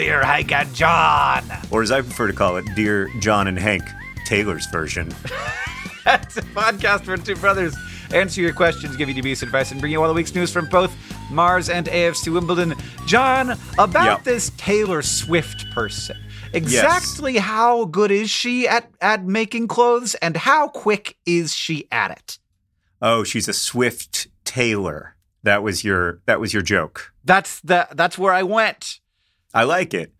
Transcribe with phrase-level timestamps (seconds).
[0.00, 1.44] Dear Hank and John.
[1.70, 3.82] Or as I prefer to call it, Dear John and Hank,
[4.24, 5.14] Taylor's version.
[6.06, 7.76] That's a podcast where two brothers
[8.10, 10.70] answer your questions, give you DBS advice, and bring you all the week's news from
[10.70, 10.96] both
[11.30, 12.74] Mars and AFC Wimbledon.
[13.04, 14.24] John, about Yep.
[14.24, 16.16] this Taylor Swift person.
[16.54, 22.10] Exactly how good is she at, at making clothes, and how quick is she at
[22.10, 22.38] it?
[23.02, 25.16] Oh, she's a Swift Taylor.
[25.42, 27.12] That was your that was your joke.
[27.22, 28.99] That's the that's where I went.
[29.54, 30.12] I like it.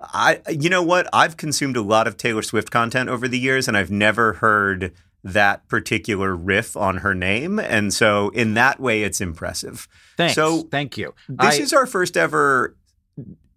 [0.00, 1.08] I you know what?
[1.12, 4.92] I've consumed a lot of Taylor Swift content over the years and I've never heard
[5.24, 9.88] that particular riff on her name and so in that way it's impressive.
[10.16, 10.34] Thanks.
[10.36, 11.14] So Thank you.
[11.28, 12.76] This I- is our first ever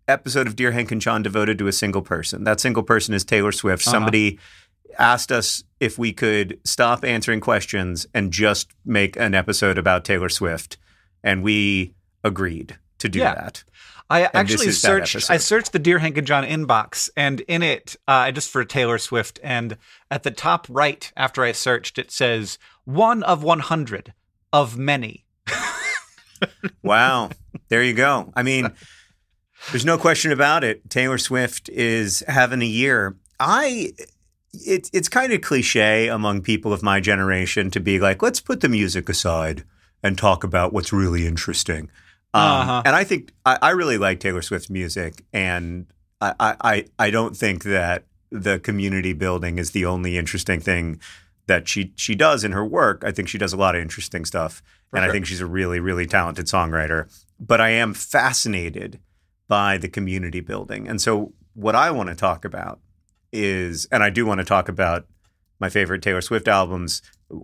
[0.07, 2.43] episode of Dear Hank and John devoted to a single person.
[2.43, 3.85] That single person is Taylor Swift.
[3.87, 3.91] Uh-huh.
[3.97, 4.39] Somebody
[4.97, 10.27] asked us if we could stop answering questions and just make an episode about Taylor
[10.27, 10.77] Swift,
[11.23, 11.93] and we
[12.23, 13.35] agreed to do Yeah.
[13.35, 13.63] that.
[14.11, 15.31] I this actually searched.
[15.31, 18.97] I searched the Dear Hank and John inbox, and in it, uh, just for Taylor
[18.97, 19.77] Swift, and
[20.09, 24.13] at the top right, after I searched, it says one of one hundred
[24.51, 25.25] of many.
[26.81, 27.29] Wow.
[27.69, 28.33] there you go.
[28.35, 28.71] I mean,
[29.69, 30.89] there's no question about it.
[30.89, 33.15] Taylor Swift is having a year.
[33.39, 33.93] I
[34.53, 38.61] it's it's kind of cliche among people of my generation to be like, let's put
[38.61, 39.63] the music aside
[40.03, 41.89] and talk about what's really interesting.
[42.33, 42.81] Um, Uh-huh.
[42.85, 45.85] And I think I, I really like Taylor Swift's music, and
[46.21, 50.99] I, I I I don't think that the community building is the only interesting thing
[51.47, 53.03] that she she does in her work.
[53.05, 55.79] I think she does a lot of interesting stuff, and I think she's a really
[55.79, 57.11] really talented songwriter.
[57.39, 58.99] But I am fascinated
[59.47, 62.79] by the community building, and so what I want to talk about
[63.33, 65.05] is, and I do want to talk about
[65.59, 67.01] my favorite Taylor Swift albums,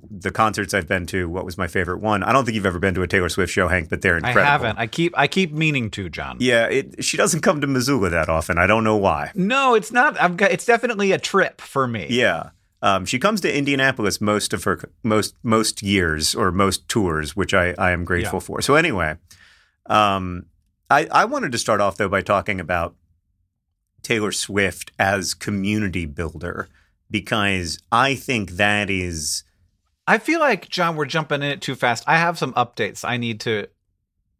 [0.09, 1.29] the concerts I've been to.
[1.29, 2.23] What was my favorite one?
[2.23, 4.41] I don't think you've ever been to a Taylor Swift show, Hank, but they're incredible.
[4.41, 4.77] I haven't.
[4.79, 5.13] I keep.
[5.17, 6.37] I keep meaning to, John.
[6.39, 8.57] Yeah, it, she doesn't come to Missoula that often.
[8.57, 9.31] I don't know why.
[9.35, 10.19] No, it's not.
[10.19, 10.51] I've got.
[10.51, 12.07] It's definitely a trip for me.
[12.09, 12.49] Yeah.
[12.81, 17.53] Um, she comes to Indianapolis most of her most most years or most tours, which
[17.53, 18.45] I, I am grateful Yeah.
[18.45, 18.61] for.
[18.61, 19.15] So anyway,
[19.87, 20.45] um,
[20.89, 22.95] I, I wanted to start off though by talking about
[24.03, 26.69] Taylor Swift as community builder
[27.09, 29.43] because I think that is
[30.07, 32.03] I feel like John, we're jumping in it too fast.
[32.07, 33.67] I have some updates I need to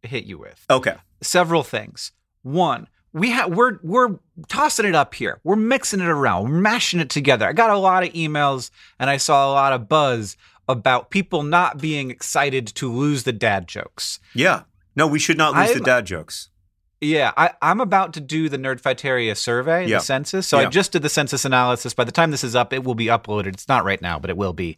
[0.02, 0.64] hit you with.
[0.70, 0.96] okay.
[1.20, 2.12] several things.
[2.42, 5.40] One, we have we're we're tossing it up here.
[5.44, 6.44] We're mixing it around.
[6.44, 7.46] We're mashing it together.
[7.46, 10.36] I got a lot of emails and I saw a lot of buzz
[10.68, 14.20] about people not being excited to lose the dad jokes.
[14.34, 14.62] Yeah.
[14.94, 16.50] No, we should not lose the I'm- dad jokes.
[17.00, 19.98] Yeah, I, I'm about to do the Nerdfighteria survey, Yeah.
[19.98, 20.48] the census.
[20.48, 21.94] So I just did the census analysis.
[21.94, 23.46] By the time this is up, it will be uploaded.
[23.54, 24.76] It's not right now, but it will be.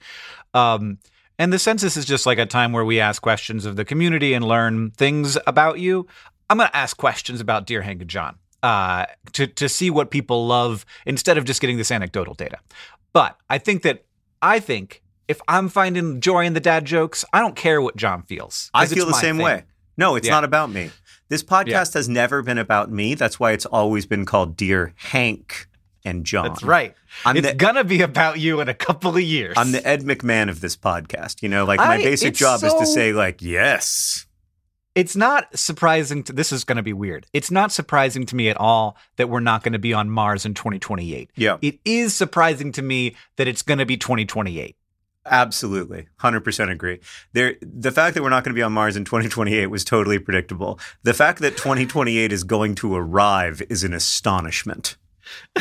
[0.54, 0.98] Um,
[1.38, 4.34] and the census is just like a time where we ask questions of the community
[4.34, 6.06] and learn things about you.
[6.50, 10.10] I'm going to ask questions about Dear Hank and John uh, to to see what
[10.10, 12.58] people love instead of just getting this anecdotal data.
[13.12, 14.04] But I think that
[14.42, 18.22] I think if I'm finding joy in the dad jokes, I don't care what John
[18.22, 18.70] feels.
[18.74, 19.44] I feel the same thing.
[19.44, 19.64] way.
[19.96, 20.34] No, it's Yeah.
[20.34, 20.90] not about me.
[21.28, 23.14] This podcast has never been about me.
[23.14, 25.68] That's why it's always been called Dear Hank
[26.04, 26.46] and John.
[26.48, 26.94] That's right.
[27.24, 29.54] I'm it's the- gonna be about you in a couple of years.
[29.56, 31.42] I'm the Ed McMahon of this podcast.
[31.42, 34.26] You know, like my I- basic job is to say, like, yes.
[34.94, 37.26] it's not surprising to this is going to be weird.
[37.32, 40.44] It's not surprising to me at all that we're not going to be on Mars
[40.44, 41.30] in 2028.
[41.36, 44.76] Yeah, It is surprising to me that it's going to be 2028.
[45.26, 46.08] absolutely.
[46.20, 46.98] 100% agree.
[47.34, 50.18] There, the fact that we're not going to be on Mars in 2028 was totally
[50.18, 50.80] predictable.
[51.04, 54.96] The fact that 2028 is going to arrive is an astonishment.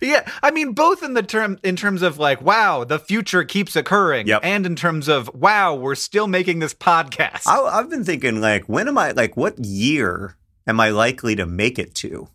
[0.00, 3.74] Yeah, I mean both in the term in terms of like wow, the future keeps
[3.76, 4.40] occurring Yep.
[4.44, 7.46] and in terms of wow, we're still making this podcast.
[7.46, 10.36] I, I've been thinking, like, when am I, like, what year
[10.66, 12.28] am I likely to make it to?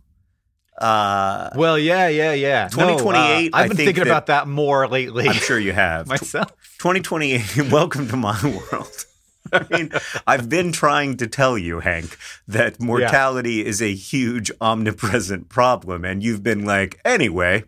[0.77, 2.69] Uh, well, yeah, yeah, yeah.
[2.77, 5.73] No, uh, 2028, I've been think thinking that- about that more lately I'm sure you
[5.73, 6.07] have.
[6.07, 6.49] myself.
[6.79, 8.39] 2028, welcome to my
[8.71, 9.05] world.
[9.53, 9.91] I mean,
[10.25, 12.17] I've been trying to tell you, Hank,
[12.47, 16.05] that mortality is a huge, omnipresent problem.
[16.05, 17.63] And you've been like, anyway.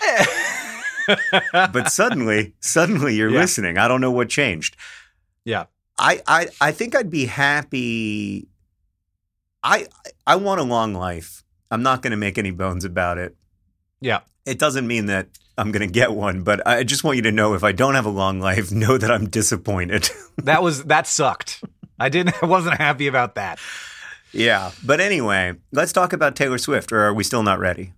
[1.52, 3.40] but suddenly, suddenly you're Yeah.
[3.40, 3.78] listening.
[3.78, 4.76] I don't know what changed.
[5.44, 5.64] Yeah.
[5.98, 8.48] I, I, I think I'd be happy.
[9.62, 9.86] I,
[10.26, 11.44] I want a long life.
[11.70, 13.36] I'm not going to make any bones about it.
[14.00, 14.20] Yeah.
[14.46, 17.32] It doesn't mean that I'm going to get one, but I just want you to
[17.32, 20.10] know if I don't have a long life, know that I'm disappointed.
[20.44, 21.62] That was that sucked.
[21.98, 23.58] I didn't I wasn't happy about that.
[24.32, 24.70] yeah.
[24.82, 27.92] But anyway, let's talk about Taylor Swift, or are we still not ready?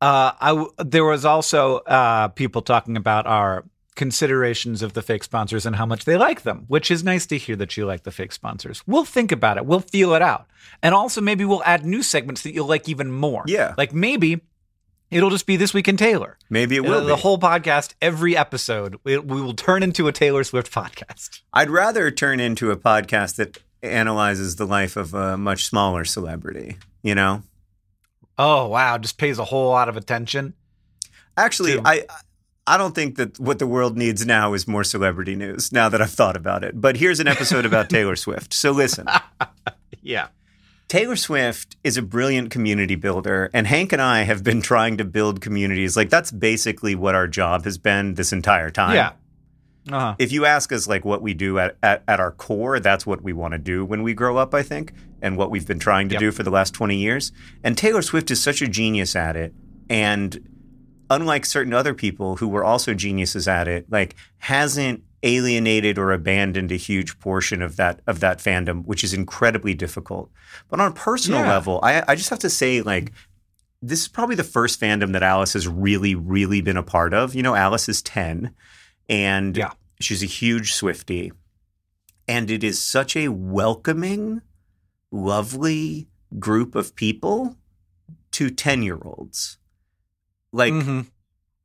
[0.00, 3.64] Uh, I there was also uh, people talking about our
[3.94, 7.36] considerations of the fake sponsors and how much they like them, which is nice to
[7.38, 8.82] hear that you like the fake sponsors.
[8.86, 9.66] We'll think about it.
[9.66, 10.46] We'll feel it out,
[10.82, 13.44] and also maybe we'll add new segments that you'll like even more.
[13.46, 13.74] Yeah.
[13.76, 14.40] like maybe
[15.10, 16.36] it'll just be this week in Taylor.
[16.50, 17.20] Maybe it will Uh, the be.
[17.20, 21.40] whole podcast, every episode, we, we will turn into a Taylor Swift podcast.
[21.52, 26.76] I'd rather turn into a podcast that analyzes the life of a much smaller celebrity,
[27.02, 27.42] you know?
[28.36, 30.54] Oh wow, just pays a whole lot of attention.
[31.36, 32.04] Actually, To- I
[32.66, 36.02] I don't think that what the world needs now is more celebrity news now that
[36.02, 36.78] I've thought about it.
[36.80, 38.52] But here's an episode about Taylor Swift.
[38.52, 39.06] So listen.
[40.00, 40.28] Yeah.
[40.88, 45.04] Taylor Swift is a brilliant community builder, and Hank and I have been trying to
[45.04, 45.96] build communities.
[45.96, 48.94] Like that's basically what our job has been this entire time.
[48.94, 49.12] Yeah.
[49.90, 50.14] Uh-huh.
[50.18, 53.22] If you ask us like what we do at, at, at our core, that's what
[53.22, 54.92] we want to do when we grow up, I think,
[55.22, 56.20] and what we've been trying to Yep.
[56.20, 57.32] do for the last 20 years.
[57.62, 59.54] And Taylor Swift is such a genius at it.
[59.88, 60.46] And
[61.10, 66.70] unlike certain other people who were also geniuses at it, like hasn't alienated or abandoned
[66.72, 70.30] a huge portion of that of that fandom, which is incredibly difficult.
[70.68, 71.48] But on a personal Yeah.
[71.48, 73.12] level, I, I just have to say, like,
[73.82, 77.34] this is probably the first fandom that Alice has really, really been a part of.
[77.34, 78.54] You know, Alice is 10
[79.08, 79.72] and Yeah.
[80.00, 81.30] she's a huge Swiftie.
[82.26, 84.42] And it is such a welcoming,
[85.10, 87.56] lovely group of people
[88.32, 89.58] to 10 year olds.
[90.52, 91.06] Like, Mhm.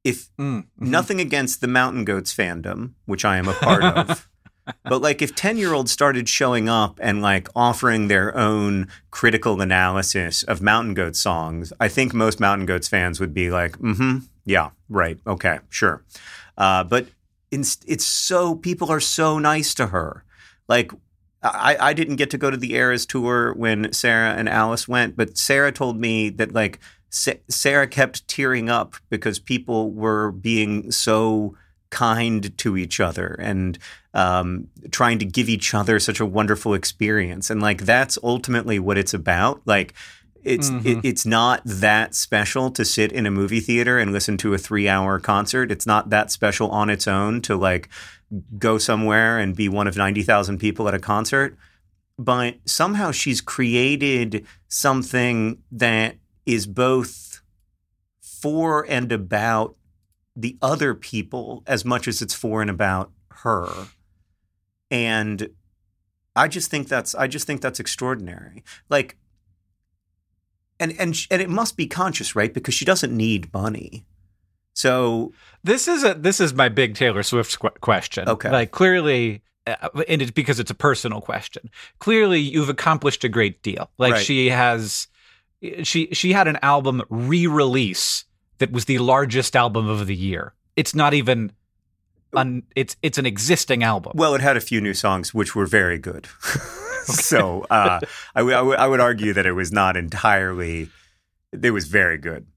[0.03, 0.65] If Mm, mhm.
[0.77, 4.29] nothing against the Mountain Goats fandom, which I am a part of.
[4.85, 9.59] But like if 10 year olds started showing up and like offering their own critical
[9.59, 13.95] analysis of Mountain goat songs, I think most Mountain Goats fans would be like, mm
[13.97, 16.05] hmm, yeah, right, okay, sure.
[16.57, 17.07] Uh, but
[17.51, 20.23] it's, it's so, people are so nice to her.
[20.69, 20.93] Like,
[21.41, 25.17] I, I didn't get to go to the Eras tour when Sarah and Alice went,
[25.17, 26.79] but Sarah told me that like
[27.13, 31.55] Sarah kept tearing up because people were being so
[31.91, 33.77] kind to each other and
[34.15, 37.51] um, trying to give each other such a wonderful experience.
[37.51, 39.61] And like that's ultimately what it's about.
[39.65, 39.93] Like
[40.43, 40.85] it's Mhm.
[40.85, 44.57] it, it's not that special to sit in a movie theater and listen to a
[44.57, 45.71] three hour concert.
[45.71, 47.89] It's not that special on its own to like
[48.57, 51.55] go somewhere and be one of ninety thousand people at a concert.
[52.17, 56.15] But somehow she's created something that
[56.45, 57.41] is both
[58.21, 59.75] for and about
[60.35, 63.87] the other people as much as it's for and about her.
[64.91, 65.49] And
[66.35, 68.63] I just think that's I just think that's extraordinary.
[68.89, 69.17] Like
[70.79, 72.53] and and and it must be conscious, right?
[72.53, 74.05] Because she doesn't need money.
[74.73, 75.31] So
[75.63, 78.27] This is a this is my big Taylor Swift qu- question.
[78.27, 78.49] Okay.
[78.49, 81.69] like clearly, uh, and it's because it's a personal question.
[81.99, 83.91] Clearly, you've accomplished a great deal.
[83.99, 84.25] Like Right.
[84.25, 85.07] she has,
[85.83, 88.25] she she had an album re-release
[88.57, 90.53] that was the largest album of the year.
[90.75, 91.51] It's not even,
[92.33, 94.13] un, it's it's an existing album.
[94.15, 96.27] well, it had a few new songs which were very good.
[97.05, 97.99] so uh,
[98.35, 100.89] I, w- I, w- I would argue that it was not entirely.
[101.51, 102.47] It was very good.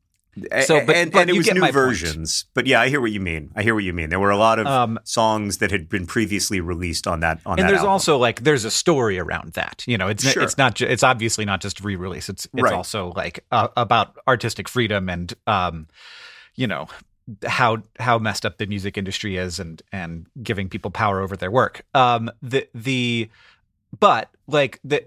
[0.66, 1.74] So, but- and, but and it was new my point.
[1.74, 2.44] versions.
[2.52, 3.50] But yeah, I hear what you mean.
[3.56, 4.10] I hear what you mean.
[4.10, 7.58] There were a lot of Um, songs that had been previously released on that on
[7.58, 7.90] and that there's album.
[7.92, 10.42] also like there's a story around that you know it's Sure.
[10.42, 12.72] it's not it's obviously not just re-release it's it's Right.
[12.74, 15.86] also like uh, about artistic freedom and um
[16.54, 16.86] you know
[17.46, 21.50] how how messed up the music industry is and and giving people power over their
[21.50, 23.30] work um the the
[23.98, 25.04] but like the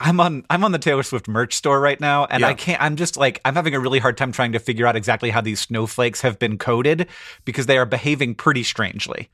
[0.00, 2.48] I'm on I'm on the Taylor Swift merch store right now and Yeah.
[2.48, 4.96] I can't I'm just like I'm having a really hard time trying to figure out
[4.96, 7.08] exactly how these snowflakes have been coded
[7.44, 9.30] because they are behaving pretty strangely.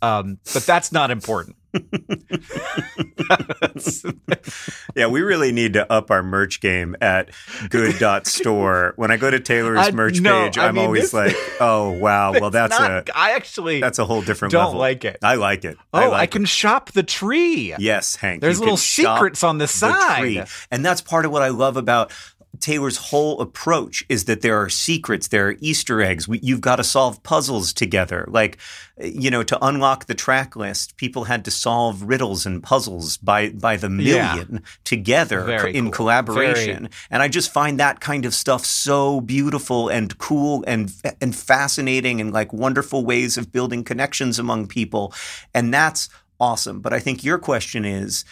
[0.00, 1.56] Um but that's not important.
[4.96, 7.30] yeah, we really need to up our merch game at
[7.70, 8.94] good.store.
[8.96, 11.90] when I go to Taylor's I- merch no, page, I I'm mean, always like, oh
[11.92, 14.80] wow, well that's Not- a I actually that's a whole different don't level.
[14.80, 15.18] like it.
[15.22, 15.76] I like it.
[15.92, 17.74] Oh, I, I, like can shop the tree.
[17.78, 18.40] Yes, Hank.
[18.40, 20.20] There's little secrets on the the side.
[20.20, 20.42] tree.
[20.70, 22.12] And that's part of what I love about
[22.60, 26.26] Taylor's whole approach is that there are secrets, there are Easter eggs.
[26.28, 28.26] We, you've got to solve puzzles together.
[28.28, 28.58] Like,
[29.00, 33.50] you know, to unlock the track list, people had to solve riddles and puzzles by
[33.50, 34.34] by the Yeah.
[34.34, 35.92] million together Very in cool.
[35.92, 36.88] collaboration.
[37.10, 42.20] And I just find that kind of stuff so beautiful and cool and and fascinating
[42.20, 45.12] and like wonderful ways of building connections among people.
[45.54, 46.08] And that's
[46.40, 46.80] awesome.
[46.80, 48.24] But I think your question is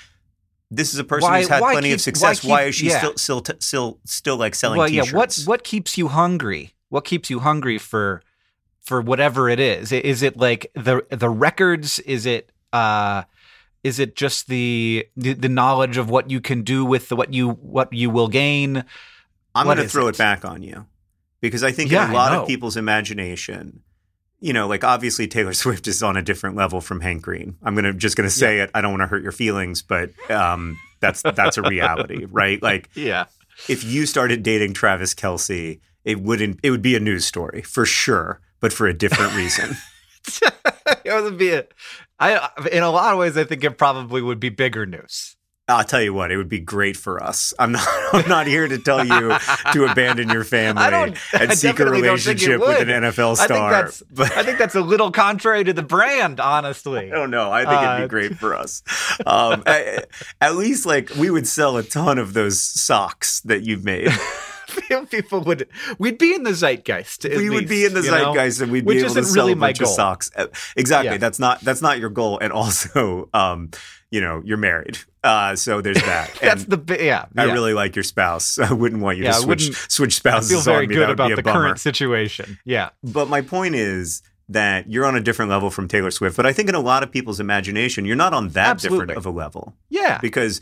[0.70, 2.42] this is a person Why- who's had plenty of success.
[2.44, 2.98] why Why, is she yeah.
[2.98, 5.12] still still t- still still like selling well, t-shirts?
[5.12, 5.16] yeah.
[5.18, 6.74] What what keeps you hungry?
[6.88, 8.22] What keeps you hungry for
[8.82, 9.92] for whatever it is?
[9.92, 11.98] Is it like the the records?
[12.00, 13.24] Is it uh
[13.84, 17.32] is it just the the, the knowledge of what you can do with the, what
[17.32, 18.84] you what you will gain?
[19.54, 20.16] I'm going to throw it?
[20.16, 20.86] it back on you
[21.40, 23.82] because I think Yeah, in a lot of people's imagination,
[24.40, 27.56] you know, like obviously Taylor Swift is on a different level from Hank Green.
[27.62, 28.70] I'm gonna just going to say it.
[28.74, 32.62] I don't want to hurt your feelings, but um, that's that's a reality, right?
[32.62, 33.26] Like Yeah.
[33.68, 36.60] if you started dating Travis Kelce, it wouldn't.
[36.62, 39.76] It would be a news story for sure, but for a different reason.
[41.04, 41.64] it would be a,
[42.18, 45.35] I in a lot of ways I think it probably would be bigger news.
[45.68, 47.52] I'll tell you what, it would be great for us.
[47.58, 47.86] I'm not.
[48.12, 49.36] I'm not here to tell you
[49.72, 51.06] to abandon your family I I
[51.40, 53.88] and seek a definitely don't think it relationship with an NFL I star.
[53.88, 57.10] think but I think that's a little contrary to the brand, honestly.
[57.12, 57.50] I don't know.
[57.50, 58.82] I think it'd Uh, be great for us.
[59.26, 60.08] Um, at,
[60.40, 64.08] at least, like we would sell a ton of those socks that you've made.
[65.10, 65.68] People would
[65.98, 67.24] we'd be in the zeitgeist.
[67.36, 68.32] we would be in the you know?
[68.34, 70.30] zeitgeist, and we'd Which be able to sell really a my bunch of socks.
[70.36, 70.46] Uh,
[70.76, 71.12] Exactly.
[71.12, 71.18] Yeah.
[71.18, 72.38] That's not that's not your goal.
[72.38, 73.70] And also, um,
[74.10, 76.32] you know, you're married, uh, so there's that.
[76.40, 77.26] That's And the bi- yeah.
[77.36, 77.52] I yeah.
[77.52, 78.58] really like your spouse.
[78.70, 81.42] I wouldn't want you Yeah, to switch switch I spouses feel very good about the
[81.42, 81.60] bummer.
[81.60, 82.58] current situation.
[82.64, 82.90] Yeah.
[83.02, 86.36] But my point is that you're on a different level from Taylor Swift.
[86.36, 89.06] But I think in a lot of people's imagination, you're not on that Absolutely.
[89.06, 90.18] different of a level Yeah.
[90.22, 90.60] because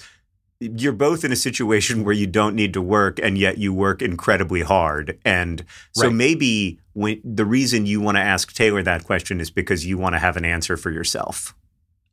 [0.60, 4.00] you're both in a situation where you don't need to work and yet you work
[4.00, 5.18] incredibly hard.
[5.26, 6.14] And so Right.
[6.14, 10.14] maybe when the reason you want to ask Taylor that question is because you want
[10.14, 11.54] to have an answer for yourself.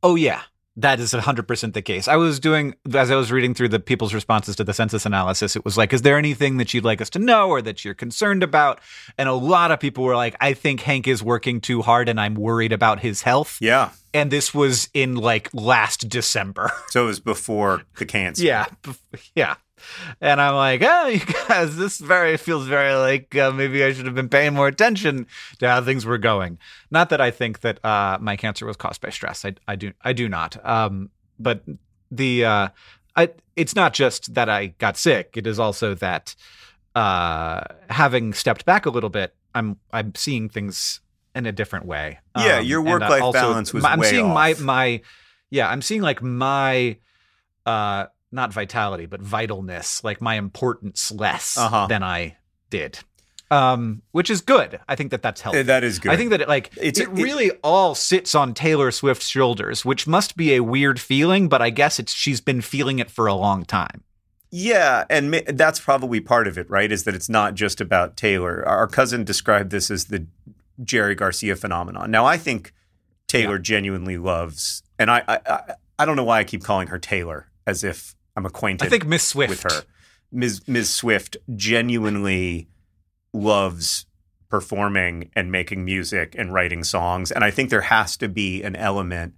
[0.03, 0.41] Oh yeah.
[0.77, 2.07] That is 100% the case.
[2.07, 5.55] I was doing, as I was reading through the people's responses to the census analysis,
[5.57, 7.93] it was like, is there anything that you'd like us to know or that you're
[7.93, 8.79] concerned about?
[9.17, 12.19] And a lot of people were like, I think Hank is working too hard and
[12.19, 13.57] I'm worried about his health.
[13.59, 13.89] Yeah.
[14.13, 16.71] And this was in like last December.
[16.89, 18.43] So it was before the cancer.
[18.51, 18.65] Yeah,
[19.35, 19.55] yeah.
[20.19, 24.05] And I'm like, oh, you guys, this very feels very like uh, maybe I should
[24.05, 25.27] have been paying more attention
[25.59, 26.57] to how things were going.
[26.89, 29.45] Not that I think that uh, my cancer was caused by stress.
[29.45, 30.63] I, I do, I do not.
[30.65, 31.09] Um,
[31.39, 31.63] but
[32.09, 32.67] the, uh,
[33.15, 35.31] I, it's not just that I got sick.
[35.35, 36.35] It is also that
[36.95, 41.01] uh, having stepped back a little bit, I'm, I'm seeing things
[41.35, 42.19] in a different way.
[42.37, 45.01] Yeah, Um, your uh, work-life balance was I'm seeing my my
[45.49, 46.97] yeah, I'm seeing like my
[47.65, 51.87] uh not vitality, but vitalness, like my importance less Uh-huh.
[51.87, 52.37] than I
[52.69, 52.99] did.
[53.49, 54.79] Um, which is good.
[54.87, 55.63] I think that that's Uh, helpful.
[55.65, 56.13] That is good.
[56.13, 59.83] I think that it like It's- it it- really all sits on Taylor Swift's shoulders,
[59.83, 63.27] which must be a weird feeling, but I guess it's she's been feeling it for
[63.27, 64.03] a long time.
[64.51, 66.91] Yeah, and ma- that's probably part of it, right?
[66.91, 68.65] Is that it's not just about Taylor.
[68.67, 70.27] Our cousin described this as the
[70.81, 72.09] Jerry Garcia phenomenon.
[72.09, 72.73] Now, I think
[73.27, 77.47] Taylor genuinely loves, and I, I, I don't know why I keep calling her Taylor
[77.67, 79.83] as if I'm acquainted I think Miss Swift with her.
[80.31, 80.67] Ms.
[80.67, 80.89] Ms.
[80.89, 82.69] Swift genuinely
[83.33, 84.05] loves
[84.49, 88.75] performing and making music and writing songs, and I think there has to be an
[88.75, 89.33] element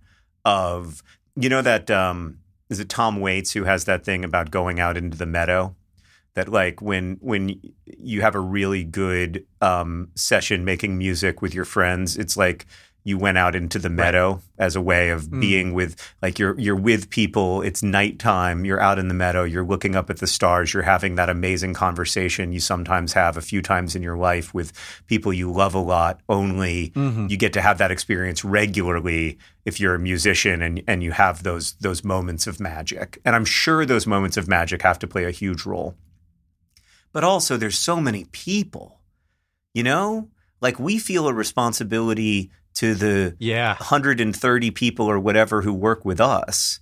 [0.45, 1.01] of
[1.35, 4.97] you know that um, is it Tom Waits who has that thing about going out
[4.97, 5.75] into the meadow
[6.35, 11.65] that like when when you have a really good um, session making music with your
[11.65, 12.65] friends, it's like
[13.05, 15.41] you went out into the meadow as a way of Mm.
[15.41, 17.61] being with like you're you're with people.
[17.61, 18.63] It's nighttime.
[18.65, 19.43] You're out in the meadow.
[19.43, 20.73] You're looking up at the stars.
[20.73, 24.71] You're having that amazing conversation you sometimes have a few times in your life with
[25.07, 26.91] people you love a lot only.
[26.95, 27.29] Mhm.
[27.29, 31.43] you get to have that experience regularly if you're a musician and and you have
[31.43, 33.19] those those moments of magic.
[33.25, 35.95] And i'm sure those moments of magic have to play a huge role.
[37.11, 38.99] But also there's so many people
[39.73, 40.29] you know?
[40.61, 43.75] Like we feel a responsibility to the Yeah.
[43.75, 46.79] 130 people or whatever who work with us.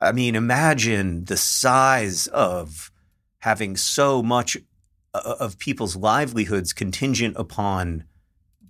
[0.00, 2.90] I mean, imagine the size of
[3.40, 4.56] having so much
[5.14, 8.04] uh, of people's livelihoods contingent upon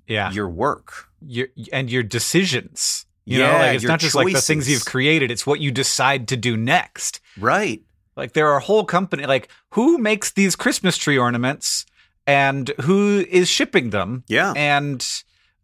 [0.06, 0.30] Yeah.
[0.30, 1.06] your work.
[1.20, 3.04] your and your decisions.
[3.24, 5.70] You Yeah, know, like it's not just like the things you've created, it's what you
[5.72, 7.20] decide to do next.
[7.36, 7.82] Right.
[8.16, 11.84] Like there are whole company like who makes these Christmas tree ornaments
[12.26, 14.52] and who is shipping them Yeah.
[14.56, 15.04] and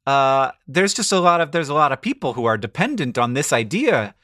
[0.06, 3.34] uh there's just a lot of there's a lot of people who are dependent on
[3.34, 4.14] this idea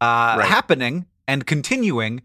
[0.00, 0.46] uh Right.
[0.48, 2.22] happening and continuing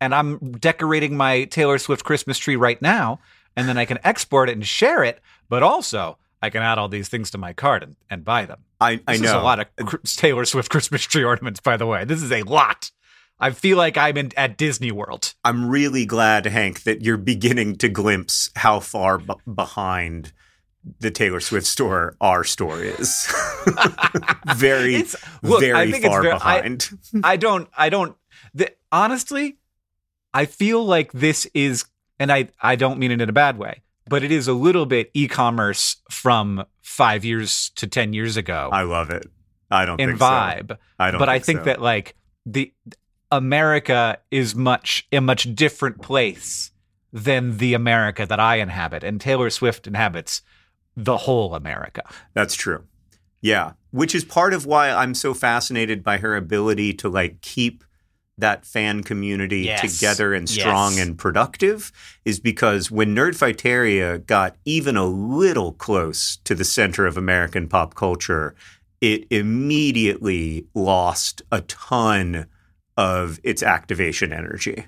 [0.00, 3.20] and I'm decorating my Taylor Swift Christmas tree right now
[3.56, 6.88] and then I can export it and share it but also I can add all
[6.88, 8.60] these things to my cart and, and buy them.
[8.80, 9.28] I, I This know.
[9.30, 12.04] is a lot of Cr- Taylor Swift Christmas tree ornaments, by the way.
[12.04, 12.92] This is a lot.
[13.40, 15.34] I feel like I'm in, at Disney World.
[15.44, 20.32] I'm really glad, Hank, that you're beginning to glimpse how far b- behind
[21.00, 23.32] the Taylor Swift store our store is.
[24.56, 25.04] very,
[25.42, 26.88] look, very I think far it's very, I, behind.
[27.22, 27.68] I don't.
[27.76, 28.16] I don't.
[28.54, 29.58] The, honestly,
[30.32, 31.84] I feel like this is,
[32.18, 34.86] and I I don't mean it in a bad way, but it is a little
[34.86, 39.26] bit e-commerce from five years to ten years ago I love it.
[39.70, 40.26] I don't in think so.
[40.26, 40.78] vibe.
[40.98, 41.64] I don't but I think think so.
[41.64, 42.14] that like
[42.46, 42.72] the
[43.30, 46.72] America is much a much different place
[47.12, 50.42] than the America that I inhabit, and Taylor Swift inhabits
[51.04, 52.02] the whole America.
[52.34, 52.84] That's true.
[53.40, 57.84] Yeah, which is part of why I'm so fascinated by her ability to like keep
[58.36, 59.80] that fan community Yes.
[59.98, 61.06] together and strong Yes.
[61.06, 61.92] and productive
[62.24, 67.94] is because when Nerdfighteria got even a little close to the center of American pop
[67.94, 68.54] culture,
[69.00, 72.46] it immediately lost a ton
[72.96, 74.86] of its activation energy.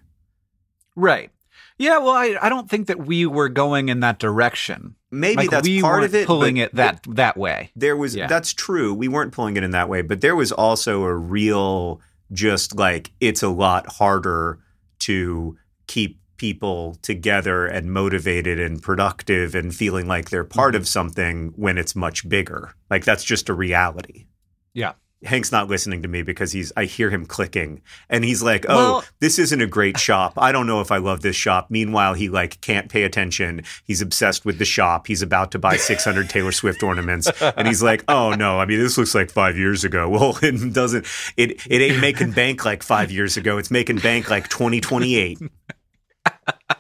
[0.97, 1.31] Right.
[1.79, 1.99] Yeah.
[1.99, 4.97] Well, I I don't think that we were going in that direction.
[5.11, 6.27] Maybe like that's we part of it.
[6.27, 7.71] pulling it that that way.
[7.75, 8.27] there was Yeah.
[8.29, 12.01] that's true we weren't pulling it in that way but there was also a real
[12.33, 14.61] just like it's a lot harder
[15.01, 15.57] to
[15.89, 20.81] keep people together and motivated and productive and feeling like they're part Mm-hmm.
[20.83, 24.27] of something when it's much bigger like that's just a reality
[24.75, 24.93] Yeah.
[25.23, 28.75] Hank's not listening to me because he's I hear him clicking and he's like, "Oh,
[28.77, 30.33] Well- this isn't a great shop.
[30.39, 33.63] I don't know if I love this shop." Meanwhile, he like can't pay attention.
[33.85, 35.07] He's obsessed with the shop.
[35.07, 38.79] He's about to buy 600 Taylor Swift ornaments and he's like, "Oh no, I mean
[38.79, 41.07] this looks like 5 years ago." Well, it doesn't
[41.37, 43.59] it it ain't making bank like 5 years ago.
[43.59, 45.39] It's making bank like 2028.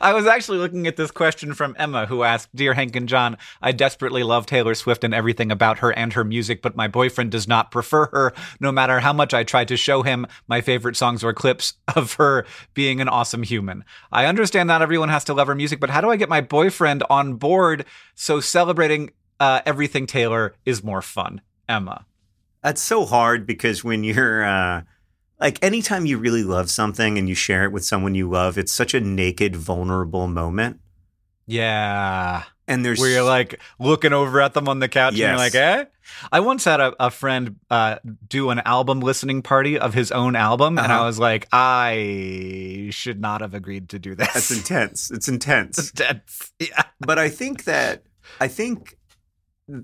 [0.00, 3.36] I was actually looking at this question from Emma, who asked, Dear Hank and John,
[3.62, 7.30] I desperately love Taylor Swift and everything about her and her music, but my boyfriend
[7.30, 10.96] does not prefer her, no matter how much I try to show him my favorite
[10.96, 13.84] songs or clips of her being an awesome human.
[14.12, 16.40] I understand not everyone has to love her music, but how do I get my
[16.40, 21.40] boyfriend on board so celebrating uh, everything Taylor is more fun?
[21.68, 22.06] Emma.
[22.62, 24.82] That's so hard because when you're uh,
[25.40, 28.72] like anytime you really love something and you share it with someone you love, it's
[28.72, 30.80] such a naked, vulnerable moment.
[31.46, 32.44] Yeah.
[32.68, 35.28] And there's where you're like looking over at them on the couch Yes.
[35.28, 35.84] and you're like, eh?
[36.32, 40.34] I once had a, a friend uh, do an album listening party of his own
[40.34, 41.02] album, and Uh-huh.
[41.02, 44.32] I was like, I should not have agreed to do this.
[44.32, 45.10] that's intense.
[45.12, 45.90] It's intense.
[45.94, 46.82] That's- yeah.
[47.00, 48.02] but I think that
[48.40, 48.96] I think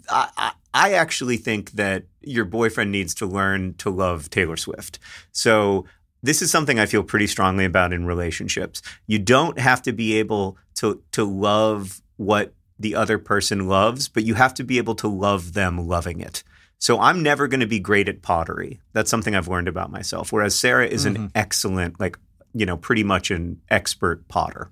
[0.08, 4.98] I, I actually think that your boyfriend needs to learn to love Taylor Swift.
[5.32, 5.86] So
[6.22, 8.80] this is something I feel pretty strongly about in relationships.
[9.06, 14.24] You don't have to be able to to love what the other person loves, but
[14.24, 16.42] you have to be able to love them loving it.
[16.78, 18.80] So I'm never going to be great at pottery.
[18.92, 20.32] That's something I've learned about myself.
[20.32, 21.30] Whereas Sarah is an Mhm.
[21.34, 22.18] excellent, like,
[22.52, 24.70] you know, pretty much an expert potter.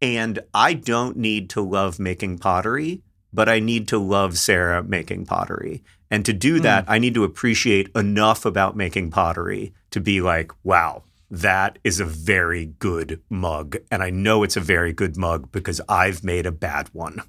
[0.00, 3.02] And I don't need to love making pottery,
[3.36, 5.84] but I need to love Sarah making pottery.
[6.10, 10.52] And to do that, I need to appreciate enough about making pottery to be like,
[10.64, 13.76] wow, that is a very good mug.
[13.90, 17.20] And I know it's a very good mug because I've made a bad one.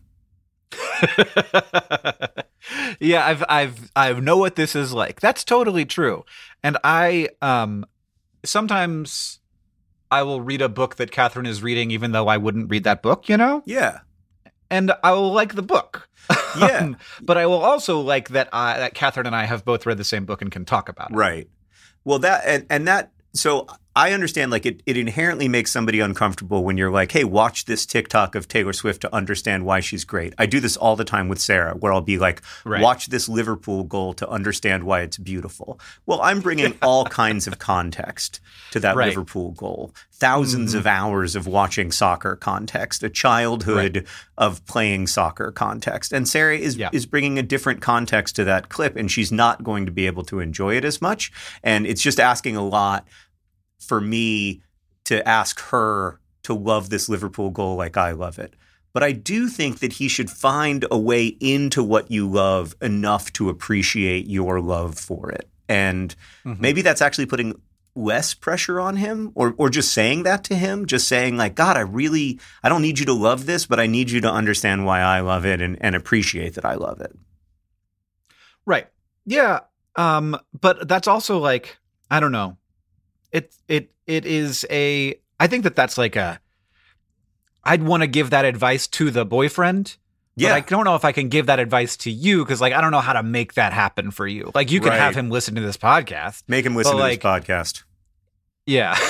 [3.00, 5.20] yeah, I've I've I know what this is like.
[5.20, 6.24] That's totally true.
[6.64, 7.86] And I um
[8.46, 9.40] sometimes
[10.10, 13.02] I will read a book that Katherine is reading, even though I wouldn't read that
[13.02, 13.62] book, you know?
[13.66, 14.00] Yeah.
[14.70, 16.10] And I will like the book.
[16.58, 16.80] Yeah.
[16.80, 20.00] Um, but I will also like that uh, that Katherine and I have both read
[20.00, 21.16] the same book and can talk about it.
[21.16, 21.48] Right.
[22.04, 23.68] Well, that and, and that so
[23.98, 27.84] I understand like it, it inherently makes somebody uncomfortable when you're like, hey, watch this
[27.84, 30.36] TikTok of Taylor Swift to understand why she's great.
[30.38, 32.80] I do this all the time with Sarah, where I'll be like, Right.
[32.80, 35.80] watch this Liverpool goal to understand why it's beautiful.
[36.06, 39.08] Well, I'm bringing all kinds of context to that Right.
[39.08, 39.96] Liverpool goal.
[40.20, 40.78] 1000s mm-hmm.
[40.78, 44.06] of hours of watching soccer context, a childhood
[44.38, 46.14] of playing soccer context.
[46.14, 46.90] And Sarah is Yeah.
[46.94, 50.24] is bringing a different context to that clip and she's not going to be able
[50.26, 51.32] to enjoy it as much
[51.64, 53.08] and it's just asking a lot
[53.80, 54.62] for me
[55.06, 58.56] to ask her to love this Liverpool goal like I love it.
[58.94, 63.32] But I do think that he should find a way into what you love enough
[63.34, 65.50] to appreciate your love for it.
[65.70, 66.60] And Mhm.
[66.60, 67.54] maybe that's actually putting
[67.96, 71.78] less pressure on him or or just saying that to him, just saying like, God,
[71.78, 74.86] I really I don't need you to love this, but I need you to understand
[74.86, 77.16] why I love it and, and appreciate that I love it.
[78.66, 78.88] Right.
[79.26, 79.62] Yeah.
[79.96, 81.78] Um, but that's also like
[82.10, 82.58] I don't know.
[83.32, 86.40] It it it is a I think that that's like a
[87.64, 89.98] I'd want to give that advice to the boyfriend.
[90.36, 90.50] Yeah.
[90.50, 92.80] But I don't know if I can give that advice to you because like I
[92.82, 94.52] don't know how to make that happen for you.
[94.54, 96.44] Like you can have him listen to this podcast.
[96.48, 97.84] Make him listen to like- this podcast.
[98.66, 98.98] Yeah.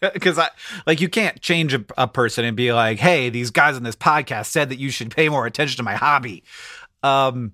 [0.00, 0.48] Because I
[0.86, 3.96] like you can't change a, a person and be like, "Hey, these guys on this
[3.96, 6.44] podcast said that you should pay more attention to my hobby."
[7.02, 7.52] Um,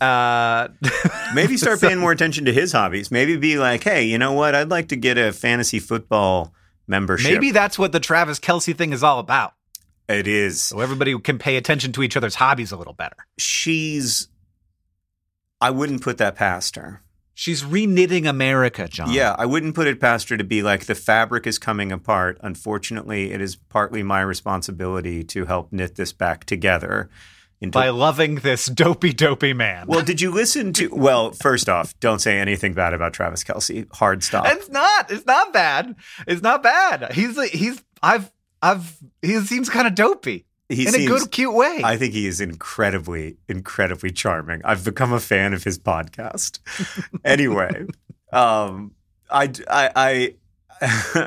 [0.00, 0.68] uh,
[1.34, 3.10] Maybe start paying more attention to his hobbies.
[3.10, 4.54] Maybe be like, hey, you know what?
[4.54, 6.52] I'd like to get a fantasy football
[6.86, 7.32] membership.
[7.32, 9.54] maybe that's what the Travis Kelce thing is all about.
[10.08, 10.62] it is.
[10.62, 13.16] So everybody can pay attention to each other's hobbies a little better.
[13.38, 14.28] She's.
[15.60, 17.00] I wouldn't put that past her.
[17.36, 19.10] She's reknitting America, John.
[19.12, 22.38] Yeah, I wouldn't put it past her to be like, the fabric is coming apart.
[22.42, 27.10] Unfortunately, it is partly my responsibility to help knit this back together.
[27.60, 29.86] Into- by loving this dopey, dopey man.
[29.86, 30.88] well, did you listen to?
[30.92, 33.86] Well, first off, don't say anything bad about Travis Kelce.
[33.94, 34.46] Hard stop.
[34.48, 35.10] it's not.
[35.10, 35.94] It's not bad.
[36.26, 37.12] It's not bad.
[37.12, 41.54] He's he's I've I've he seems kind of dopey He in seems, a good, cute
[41.54, 41.80] way.
[41.84, 44.60] I think he is incredibly, incredibly charming.
[44.64, 46.58] I've become a fan of his podcast.
[47.24, 47.86] anyway,
[48.32, 48.92] um,
[49.30, 50.12] I, I, I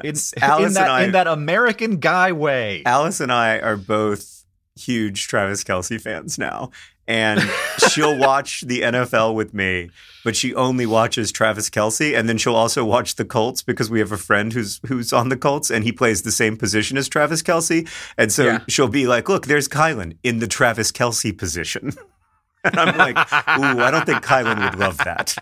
[0.04, 2.84] in, Alice in that and I, in that American guy way.
[2.86, 4.37] Alice and I are both
[4.80, 6.72] huge Travis Kelce fans now.
[7.10, 7.40] And
[7.92, 9.90] she'll watch the NFL with me,
[10.26, 14.00] but she only watches Travis Kelce, and then she'll also watch the Colts because we
[14.00, 17.08] have a friend who's who's on the Colts, and he plays the same position as
[17.08, 17.88] Travis Kelce.
[18.18, 18.60] And so Yeah.
[18.68, 21.94] she'll be like, "Look, there's Kylen in the Travis Kelce position,"
[22.66, 23.16] and I'm like,
[23.58, 25.38] "Ooh, I don't think Kylen would love that."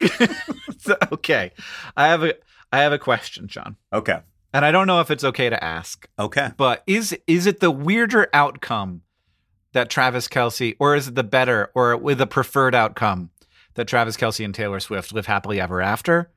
[1.12, 1.50] Okay,
[1.96, 2.34] I have a
[2.72, 4.18] I have a question, John, Okay,
[4.54, 6.52] and I don't know if it's okay to ask, okay.
[6.56, 9.02] but is is it the weirder outcome
[9.72, 13.30] that Travis Kelce, or is it the better or with the preferred outcome
[13.74, 16.30] that Travis Kelce and Taylor Swift live happily ever after,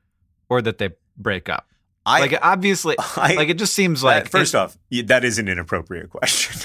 [0.50, 1.68] or that they break up?
[2.04, 6.10] I, like obviously, I- like it just seems like first off, that is an inappropriate
[6.10, 6.60] question.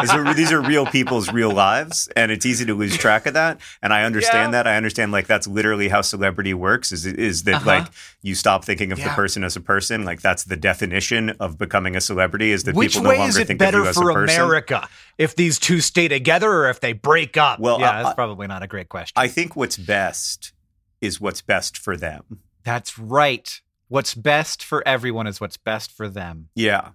[0.00, 3.34] these, are, these are real people's real lives, and it's easy to lose track of
[3.34, 3.60] that.
[3.82, 4.62] And I understand Yeah.
[4.62, 4.66] that.
[4.66, 6.92] I understand like that's literally how celebrity works.
[6.92, 7.66] Is is that Uh-huh.
[7.66, 7.86] like
[8.22, 10.04] you stop thinking of the person as a person?
[10.04, 12.52] Like that's the definition of becoming a celebrity.
[12.52, 14.10] Is that Which people no way longer is it think of better you as for
[14.10, 14.40] a person?
[14.40, 17.60] America if these two stay together or if they break up?
[17.60, 19.12] Well, yeah, I- that's probably not a great question.
[19.16, 20.52] I think what's best
[21.00, 22.22] is what's best for them.
[22.64, 23.60] that's right.
[23.88, 26.48] What's best for everyone is what's best for them.
[26.54, 26.88] Yeah.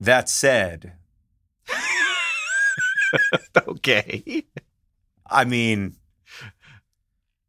[0.00, 0.94] That said,
[3.68, 4.44] okay.
[5.28, 5.96] I mean,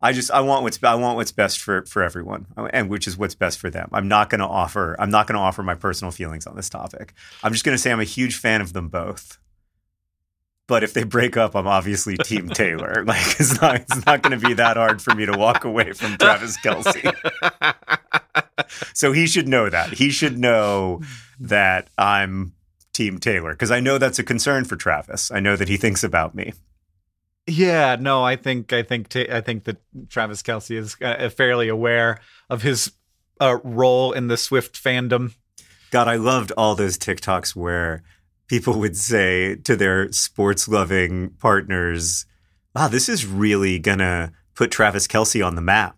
[0.01, 3.17] I just I want what's I want what's best for for everyone, and which is
[3.17, 3.89] what's best for them.
[3.91, 6.69] I'm not going to offer I'm not going to offer my personal feelings on this
[6.69, 7.13] topic.
[7.43, 9.39] I'm just going to say I'm a huge fan of them both.
[10.67, 13.03] But if they break up, I'm obviously Team Taylor.
[13.05, 15.93] Like it's not it's not going to be that hard for me to walk away
[15.93, 17.15] from Travis Kelce.
[18.93, 19.93] So he should know that.
[19.93, 21.01] He should know
[21.39, 22.53] that I'm
[22.97, 25.29] Team Taylor because I know that's a concern for Travis.
[25.29, 26.53] I know that he thinks about me.
[27.45, 29.77] yeah, no, I think I think Ta- I think that
[30.10, 32.91] Travis Kelce is uh, fairly aware of his
[33.39, 35.36] uh, role in the Swift fandom.
[35.91, 38.01] God, I loved all those TikToks where
[38.47, 42.25] people would say to their sports loving partners,
[42.75, 45.96] wow, this is really going to put Travis Kelce on the map.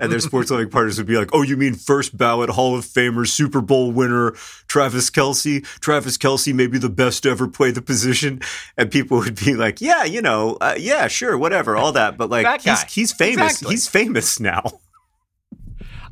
[0.00, 2.84] And their sports loving partners would be like, oh, you mean first ballot Hall of
[2.84, 4.32] Famer, Super Bowl winner,
[4.68, 5.64] Travis Kelce?
[5.80, 8.40] Travis Kelce may be the best to ever play the position.
[8.76, 12.16] And people would be like, yeah, you know, uh, yeah, sure, whatever, all that.
[12.16, 13.52] But like, That he's, he's famous.
[13.52, 13.74] Exactly.
[13.74, 14.62] He's famous now.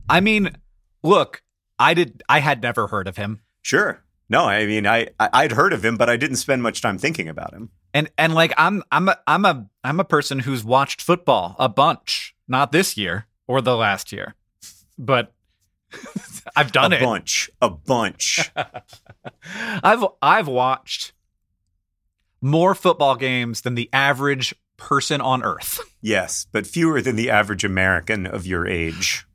[0.08, 0.56] I mean,
[1.02, 1.42] look,
[1.78, 3.40] I did I had never heard of him.
[3.62, 4.02] Sure.
[4.28, 6.98] No, I mean I, I I'd heard of him, but I didn't spend much time
[6.98, 7.70] thinking about him.
[7.94, 11.68] And and like I'm I'm a I'm a I'm a person who's watched football a
[11.68, 12.34] bunch.
[12.50, 14.34] Not this year or the last year.
[14.98, 15.32] But
[16.56, 17.02] I've done a it.
[17.02, 18.50] A bunch, a bunch.
[19.54, 21.12] I've I've watched
[22.40, 25.78] more football games than the average person on earth.
[26.00, 29.26] yes, but fewer than the average American of your age.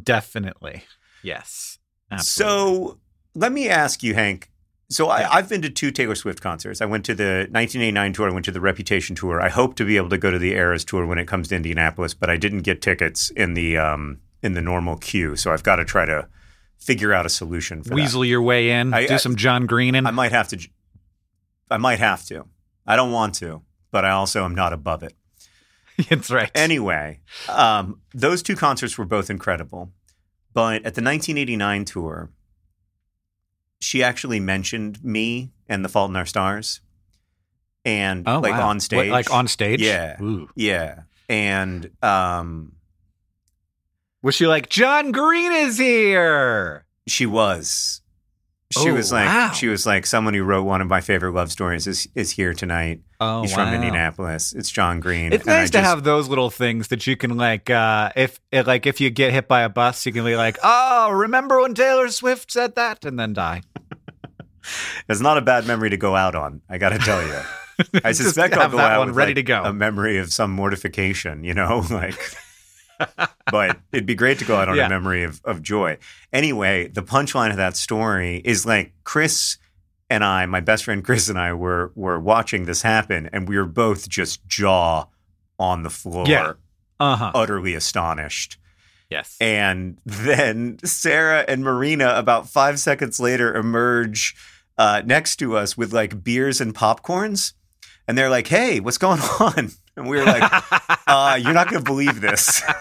[0.00, 0.84] Definitely.
[1.22, 1.78] Yes.
[2.10, 2.54] Absolutely.
[2.54, 2.98] So
[3.34, 4.50] let me ask you, Hank.
[4.92, 6.80] So I, I've been to two Taylor Swift concerts.
[6.80, 8.28] I went to the 1989 tour.
[8.28, 9.40] I went to the Reputation tour.
[9.40, 11.56] I hope to be able to go to the Eras tour when it comes to
[11.56, 15.36] Indianapolis, but I didn't get tickets in the um, in the normal queue.
[15.36, 16.28] So I've got to try to
[16.78, 19.94] figure out a solution for weasel your way in, I- do I- some John Green
[19.94, 20.06] and.
[20.06, 20.68] I might have to.
[21.70, 22.46] I might have to.
[22.86, 25.14] I don't want to, but I also am not above it.
[26.10, 26.50] That's right.
[26.54, 29.90] Anyway, um, those two concerts were both incredible.
[30.54, 32.30] But at the 1989 tour,
[33.82, 36.80] she actually mentioned me and The Fault in Our Stars.
[37.84, 38.68] And oh, like wow.
[38.68, 39.10] on What, stage.
[39.10, 39.80] like on stage?
[39.82, 40.20] Yeah.
[40.22, 40.48] Ooh.
[40.54, 41.00] Yeah.
[41.28, 42.72] And um,
[44.22, 46.84] Was she like, John Green is here?
[47.08, 47.98] she was.
[48.70, 49.50] She Oh, was like wow.
[49.52, 52.54] she was like someone who wrote one of my favorite love stories is is here
[52.54, 53.02] tonight.
[53.20, 54.54] Oh, He's from Indianapolis.
[54.54, 55.30] It's John Green.
[55.32, 58.12] It's And I nice to just- have those little things that you can like, uh,
[58.16, 61.60] if like if you get hit by a bus, you can be like, "Oh, remember
[61.60, 63.60] when Taylor Swift said that?" and then die.
[65.08, 66.60] It's not a bad memory to go out on.
[66.68, 67.40] I got to tell you.
[68.04, 69.62] I suspect I'll go that out one with ready like, to go.
[69.64, 72.18] A memory of some mortification, you know, like.
[73.50, 74.86] but it'd be great to go out on Yeah.
[74.86, 75.98] a memory of, of joy.
[76.32, 79.58] Anyway, the punchline of that story is like Chris
[80.08, 83.56] and I, my best friend Chris and I, were were watching this happen, and we
[83.56, 85.06] were both just jaw
[85.58, 86.52] on the floor, Yeah.
[87.00, 87.32] Uh huh.
[87.34, 88.58] utterly astonished.
[89.10, 89.36] yes.
[89.40, 94.36] And then Sarah and Marina, about five seconds later, emerge
[94.82, 97.52] uh, next to us with like beers and popcorns.
[98.08, 99.70] And they're like, hey, what's going on?
[99.96, 100.42] And we were like,
[101.06, 102.62] uh, you're not going to believe this.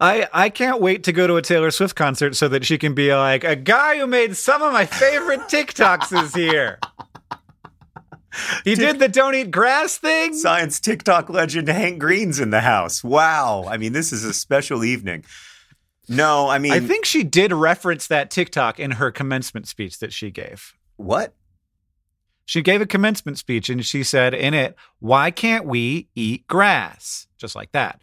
[0.00, 2.94] I I can't wait to go to a Taylor Swift concert so that she can
[2.94, 6.78] be like a guy who made some of my favorite TikToks is here.
[8.62, 10.34] He did the don't eat grass thing.
[10.34, 13.02] Science TikTok legend Hank Green's in the house.
[13.02, 13.64] Wow.
[13.68, 15.24] I mean, this is a special evening.
[16.08, 20.12] No, I mean, I think she did reference that TikTok in her commencement speech that
[20.12, 20.74] she gave.
[20.96, 21.34] what?
[22.46, 27.26] She gave a commencement speech and she said in it, Why can't we eat grass?
[27.38, 28.02] Just like that.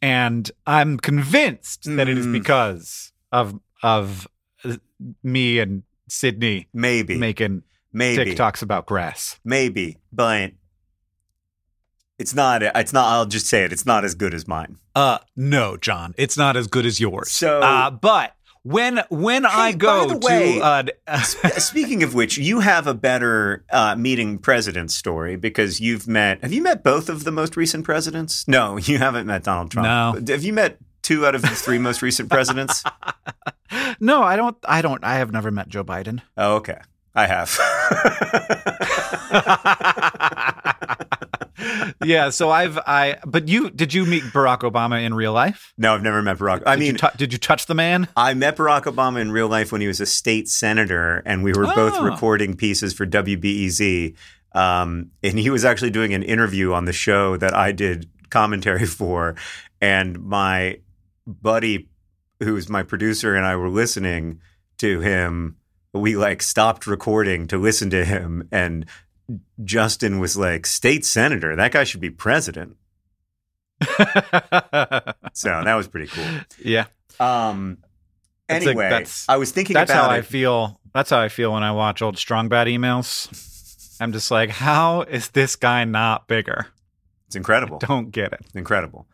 [0.00, 2.32] And I'm convinced that it is Mm.
[2.32, 4.26] because of of
[4.64, 4.76] uh,
[5.22, 7.18] me and Sydney Maybe.
[7.18, 8.34] making maybe.
[8.34, 9.38] TikToks about grass.
[9.44, 9.98] Maybe.
[10.10, 10.52] But
[12.18, 13.72] it's not, it's not, I'll just say it.
[13.72, 14.78] It's not as good as mine.
[14.94, 16.14] Uh no, John.
[16.18, 17.30] It's not as good as yours.
[17.32, 22.38] So- uh, but when when I go by the way- to uh, Speaking of which,
[22.38, 26.42] you have a better uh, meeting presidents story because you've met.
[26.42, 28.46] Have you met both of the most recent presidents?
[28.46, 29.86] No, you haven't met Donald Trump.
[29.86, 30.32] No.
[30.32, 32.84] Have you met two out of the three most recent presidents?
[34.00, 36.20] No, I don't I don't I have never met Joe Biden.
[36.36, 36.78] Oh, okay.
[37.14, 37.58] I have.
[42.04, 45.72] Yeah, so I've I but you did you meet Barack Obama in real life?
[45.78, 46.62] no, I've never met Barack.
[46.66, 48.08] I Did mean, you tou- did you touch the man?
[48.16, 51.52] I met Barack Obama in real life when he was a state senator, and we
[51.52, 52.04] were both Oh.
[52.04, 54.14] recording pieces for WBEZ.
[54.54, 58.86] Um, and he was actually doing an interview on the show that I did commentary
[59.00, 59.34] for.
[59.80, 60.78] And my
[61.26, 61.88] buddy,
[62.40, 64.40] who was my producer, and I were listening
[64.78, 65.56] to him.
[65.94, 68.48] We like stopped recording to listen to him.
[68.52, 68.86] And
[69.64, 72.76] Justin was like, State senator, that guy should be president.
[75.34, 76.24] So that was pretty cool.
[76.62, 76.86] yeah.
[77.18, 77.78] Um,
[78.48, 80.18] That's like- anyway, that's- I was thinking That's about how it.
[80.18, 80.78] I feel.
[80.92, 83.96] That's how I feel when I watch old strong bad emails.
[84.00, 86.66] I'm just like, how is this guy not bigger?
[87.28, 87.78] It's incredible.
[87.78, 88.40] Don't get it.
[88.44, 89.06] It's incredible.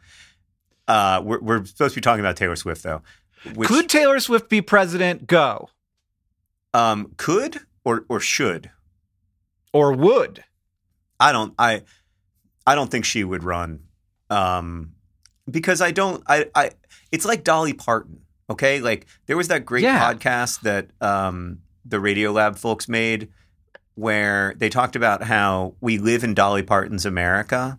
[0.89, 3.03] Uh, we're, we're supposed to be talking about Taylor Swift, though.
[3.55, 5.27] Which, Could Taylor Swift be president?
[5.29, 5.69] Go.
[6.75, 8.71] um, could or or should?
[9.73, 10.45] Or would?
[11.21, 11.55] I don't.
[11.59, 11.83] I
[12.67, 13.81] I don't think she would run.
[14.31, 14.93] Um,
[15.51, 16.23] because I don't.
[16.27, 16.71] I I.
[17.13, 18.21] It's like Dolly Parton.
[18.51, 20.01] Okay, like there was that great Yeah.
[20.13, 23.29] podcast that um the Radiolab folks made
[23.95, 27.79] where they talked about how we live in Dolly Parton's America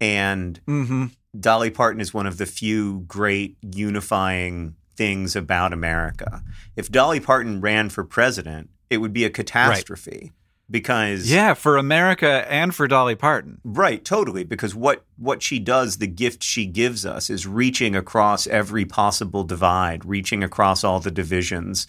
[0.00, 1.06] and Mm-hmm.
[1.38, 6.42] Dolly Parton is one of the few great unifying things about America.
[6.74, 10.32] If Dolly Parton ran for president, it would be a catastrophe.
[10.70, 13.60] Because Yeah, for America and for Dolly Parton.
[13.64, 14.44] Right, totally.
[14.44, 19.44] Because what what she does, the gift she gives us, is reaching across every possible
[19.44, 21.86] divide, reaching across all the divisions,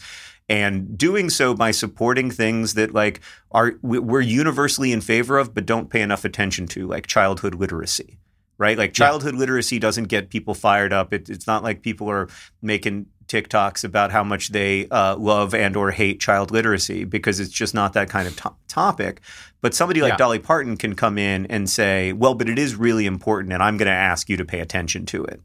[0.49, 5.53] and doing so by supporting things that like are we- we're universally in favor of,
[5.53, 8.17] but don't pay enough attention to, like childhood literacy.
[8.57, 9.05] Right, like Yeah.
[9.07, 11.13] childhood literacy doesn't get people fired up.
[11.13, 12.27] It, it's not like people are
[12.61, 17.51] making TikToks about how much they uh, love and or hate child literacy because it's
[17.51, 19.21] just not that kind of to- topic.
[19.61, 20.17] But somebody like Yeah.
[20.17, 23.77] Dolly Parton can come in and say, "Well, but it is really important, and I'm
[23.77, 25.39] going to ask you to pay attention to it."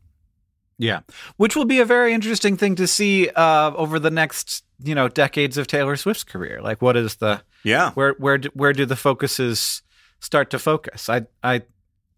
[0.78, 1.00] Yeah,
[1.36, 5.08] which will be a very interesting thing to see uh, over the next you know
[5.08, 6.60] decades of Taylor Swift's career.
[6.60, 9.82] Like, what is the Yeah, where where do, where do the focuses
[10.20, 11.08] start to focus?
[11.08, 11.62] I I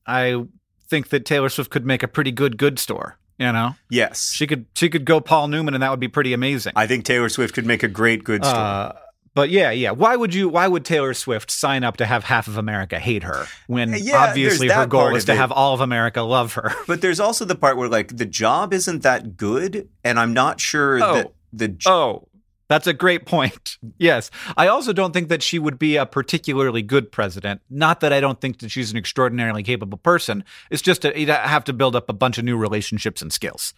[0.07, 0.45] I
[0.89, 3.19] think that Taylor Swift could make a pretty good good store.
[3.39, 4.33] You know, yes.
[4.33, 6.73] she could she could go Paul Newman, and that would be pretty amazing.
[6.75, 8.59] I think Taylor Swift could make a great good story.
[8.59, 8.93] Uh,
[9.35, 9.93] but yeah, yeah.
[9.93, 10.49] Why would you?
[10.49, 14.17] Why would Taylor Swift sign up to have half of America hate her when Yeah,
[14.29, 16.73] obviously her goal is to have all of America love her?
[16.89, 20.61] but there's also the part where like the job isn't that good, and I'm not
[20.61, 21.15] sure Oh.
[21.15, 22.28] that the j- Oh,
[22.69, 23.77] that's a great point.
[24.01, 24.31] Yes.
[24.57, 27.61] I also don't think that she would be a particularly good president.
[27.69, 30.45] Not that I don't think that she's an extraordinarily capable person.
[30.71, 33.75] It's just that you'd have to build up a bunch of new relationships and skills.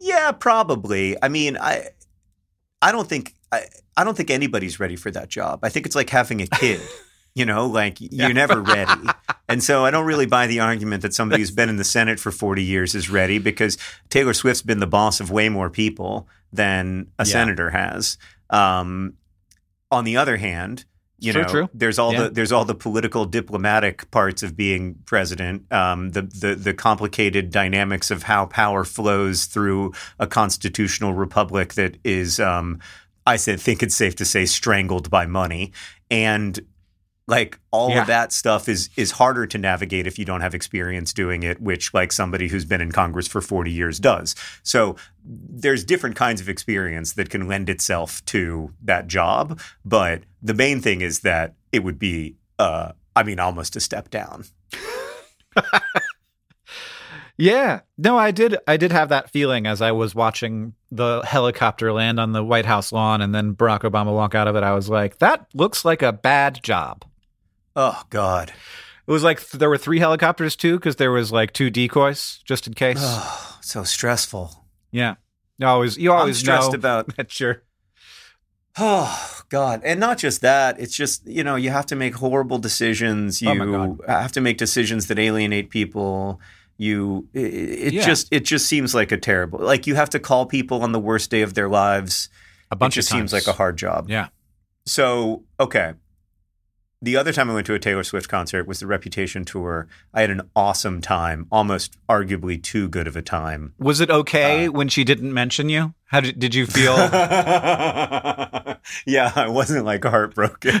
[0.00, 1.16] Yeah, probably.
[1.22, 1.88] I mean, I
[2.82, 3.62] I don't think I,
[3.96, 5.60] I don't think anybody's ready for that job.
[5.62, 6.80] I think it's like having a kid.
[7.34, 8.92] you know, like you're never ready.
[9.46, 12.18] And so I don't really buy the argument that somebody who's been in the Senate
[12.18, 13.76] for 40 years is ready because
[14.08, 17.32] Taylor Swift's been the boss of way more people than a Yeah.
[17.32, 18.16] senator has.
[18.48, 19.12] Um,
[19.90, 20.86] on the other hand,
[21.18, 21.68] you know, true.
[21.74, 22.22] there's all Yeah.
[22.24, 27.50] the there's all the political diplomatic parts of being president, um, the, the the complicated
[27.50, 32.80] dynamics of how power flows through a constitutional republic that is, um,
[33.26, 35.72] I said, think it's safe to say, strangled by money,
[36.10, 36.58] and
[37.26, 38.02] like all Yeah.
[38.02, 41.60] of that stuff is is harder to navigate if you don't have experience doing it
[41.60, 46.40] which like somebody who's been in congress for 40 years does so there's different kinds
[46.42, 51.54] of experience that can lend itself to that job but the main thing is that
[51.72, 54.44] it would be uh i mean almost a step down
[57.36, 57.80] Yeah.
[57.98, 62.20] No, I did I did have that feeling as I was watching the helicopter land
[62.20, 64.62] on the White House lawn and then Barack Obama walk out of it.
[64.62, 67.04] I was like, that looks like a bad job.
[67.76, 68.50] Oh god
[69.06, 72.40] It was like th- there were three helicopters too because there was like two decoys
[72.44, 72.98] just in case.
[73.00, 75.14] oh so stressful yeah.
[75.58, 77.62] You always you always i'm stressed know about that you're
[78.78, 79.82] Oh God!
[79.84, 83.40] And not just that; it's just you know you have to make horrible decisions.
[83.46, 86.40] Oh, you Oh, have to make decisions that alienate people.
[86.76, 88.04] You it, it Yeah.
[88.04, 90.98] just it just seems like a terrible like you have to call people on the
[90.98, 92.28] worst day of their lives.
[92.72, 94.10] a bunch it just seems like a hard job.
[94.10, 94.28] Yeah.
[94.86, 95.92] So okay,
[97.04, 99.86] the other time I went to a Taylor Swift concert was the Reputation tour.
[100.12, 103.74] I had an awesome time, almost arguably too good of a time.
[103.78, 105.94] Was it okay Uh, when she didn't mention you?
[106.06, 106.96] How did did you feel?
[109.06, 110.80] yeah, I wasn't like heartbroken.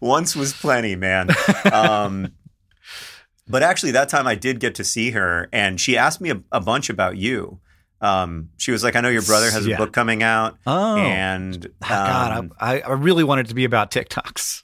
[0.00, 1.28] Once was plenty, man.
[1.72, 2.32] Um,
[3.48, 6.42] but actually, that time I did get to see her, and she asked me a,
[6.52, 7.60] a bunch about you.
[8.00, 9.74] Um, she was like, "I know your brother has Yeah.
[9.74, 13.54] a book coming out," oh, and Ah, God, um, I, I really wanted it to
[13.54, 14.62] be about TikToks.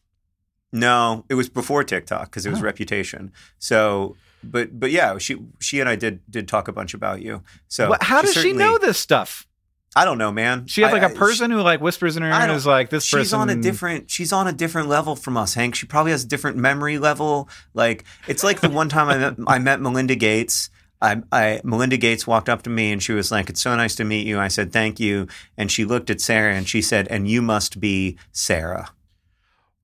[0.73, 2.65] no, it was before TikTok because it was Oh.
[2.65, 3.33] Reputation.
[3.59, 7.43] So, but but yeah, she she and I did did talk a bunch about you.
[7.69, 9.47] So, What- how does she know this stuff?
[9.95, 10.67] I don't know, man.
[10.67, 12.67] She had like a a person who like whispers in her ear I and is
[12.67, 15.75] like, "This she's person." on a different she's on a different level from us hank
[15.75, 19.37] she probably has a different memory level like it's like the one time i met
[19.47, 20.69] i met melinda gates
[21.03, 23.95] I, I melinda gates walked up to me and she was like it's so nice
[23.97, 27.07] to meet you i said thank you and she looked at sarah and she said
[27.09, 28.91] and you must be sarah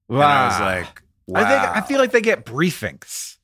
[0.09, 0.17] Wow.
[0.19, 1.41] and i was like wow.
[1.41, 3.37] I think I feel like they get briefings.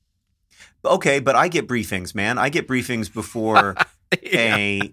[0.85, 3.75] okay but i get briefings man i get briefings before
[4.25, 4.89] a um,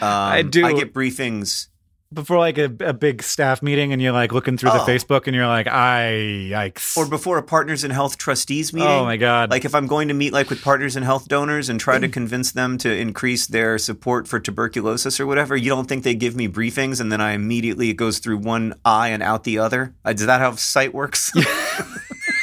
[0.00, 0.64] I do.
[0.64, 1.68] i get briefings
[2.12, 4.86] Before like a, a big staff meeting, and you're like looking through the Oh.
[4.86, 9.04] Facebook, and you're like, "I yikes!" or before a partners in health trustees meeting oh
[9.04, 9.50] my god!
[9.50, 12.08] Like if I'm going to meet like with partners in health donors and try to
[12.18, 16.36] convince them to increase their support for tuberculosis or whatever, you don't think they give
[16.36, 19.94] me briefings and then I immediately it goes through one eye and out the other?
[20.04, 21.32] Uh, Is that how sight works?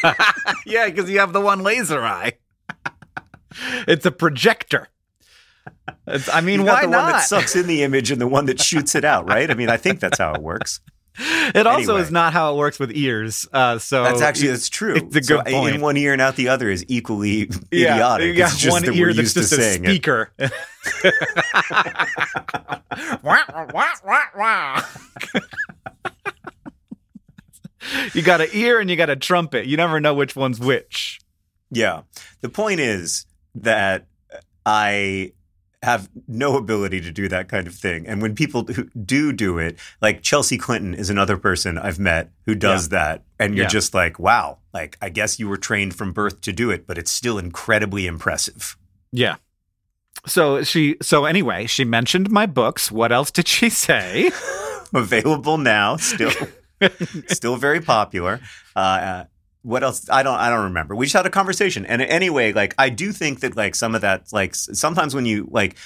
[0.65, 2.33] yeah, because you have the one laser eye.
[3.87, 4.87] it's a projector.
[6.31, 7.03] I mean, got why the not?
[7.03, 9.49] one that sucks in the image and the one that shoots it out, right?
[9.49, 10.79] I mean, I think that's how it works.
[11.19, 12.01] it also Anyway.
[12.01, 13.45] is not how it works with ears.
[13.51, 14.95] Uh, so That's actually that's true.
[14.95, 15.75] it's a So good point.
[15.75, 18.27] in one ear and out the other is equally yeah, idiotic.
[18.27, 20.31] You got it's just one that ear that's just a speaker.
[28.13, 29.65] you got an ear and you got a trumpet.
[29.65, 31.19] You never know which one's which.
[31.71, 32.01] Yeah.
[32.41, 34.05] The point is that
[34.65, 35.33] I
[35.81, 38.05] have no ability to do that kind of thing.
[38.05, 42.31] And when people who do do it, like Chelsea Clinton is another person I've met
[42.45, 42.99] who does yeah.
[42.99, 43.23] that.
[43.39, 43.69] And you're yeah.
[43.69, 46.97] just like, wow, like I guess you were trained from birth to do it, but
[46.97, 48.77] it's still incredibly impressive.
[49.11, 49.35] Yeah.
[50.25, 52.91] So she so anyway, she mentioned my books.
[52.91, 54.31] What else did she say?
[54.93, 56.31] Available now, still
[57.27, 58.41] still very popular.
[58.75, 59.25] Uh,
[59.69, 60.09] what else?
[60.09, 60.95] I don't i don't remember.
[60.95, 61.85] We just had a conversation.
[61.85, 65.47] And anyway like i do think that like some of that like sometimes when you
[65.51, 65.77] like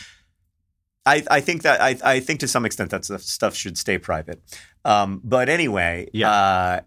[1.06, 4.42] i i think that i i think to some extent that stuff should stay private.
[4.86, 6.32] Um but anyway yeah.
[6.32, 6.82] uh,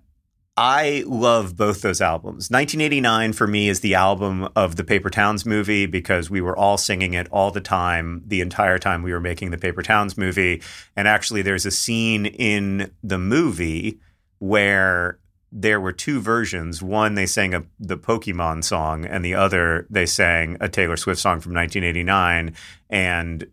[0.58, 2.50] I love both those albums.
[2.50, 6.78] 1989 for me is the album of the Paper Towns movie because we were all
[6.78, 10.62] singing it all the time, the entire time we were making the Paper Towns movie.
[10.96, 14.00] And actually, there's a scene in the movie
[14.38, 15.18] where
[15.58, 16.82] there were two versions.
[16.82, 21.18] One, they sang a, the Pokemon song, and the other, they sang a Taylor Swift
[21.18, 22.54] song from 1989.
[22.90, 23.46] And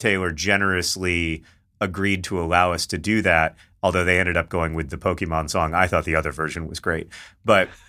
[0.00, 1.44] Taylor generously
[1.80, 5.48] agreed to allow us to do that, although they ended up going with the Pokemon
[5.48, 5.74] song.
[5.74, 7.08] I thought the other version was great.
[7.44, 7.68] But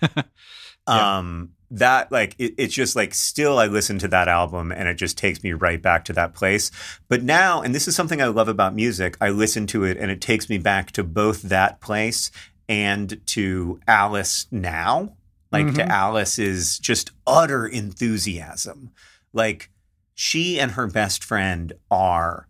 [0.88, 1.18] yeah.
[1.18, 4.94] um, that, like, it, it's just like still, I listen to that album and it
[4.94, 6.70] just takes me right back to that place.
[7.08, 10.08] But now, and this is something I love about music, I listen to it and
[10.08, 12.30] it takes me back to both that place
[12.68, 15.16] and to Alice now,
[15.52, 15.76] like mm-hmm.
[15.76, 18.90] to Alice's just utter enthusiasm.
[19.32, 19.70] Like
[20.14, 22.48] she and her best friend are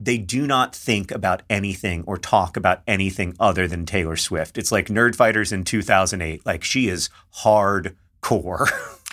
[0.00, 4.56] they do not think about anything or talk about anything other than Taylor Swift.
[4.56, 6.46] It's like Nerdfighters in 2008.
[6.46, 7.10] Like she is
[7.42, 8.70] hardcore.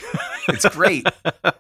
[0.48, 1.06] it's great.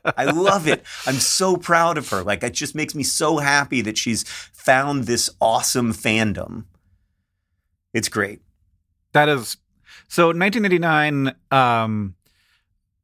[0.05, 0.85] I love it.
[1.05, 2.23] I'm so proud of her.
[2.23, 6.63] Like it just makes me so happy that she's found this awesome fandom.
[7.93, 8.41] It's great.
[9.17, 9.57] That is
[10.07, 11.35] so 1989.
[11.51, 12.15] Um,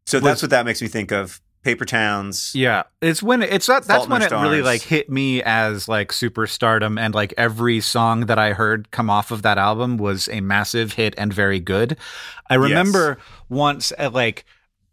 [0.05, 1.41] so that's was, what that makes me think of.
[1.63, 2.51] Paper Towns.
[2.53, 4.43] Yeah, it's when it's that, that's when it Stars.
[4.43, 9.09] really like hit me as like superstardom, and like every song that I heard come
[9.09, 11.97] off of that album was a massive hit and very good.
[12.49, 13.27] I remember yes.
[13.47, 14.43] once at like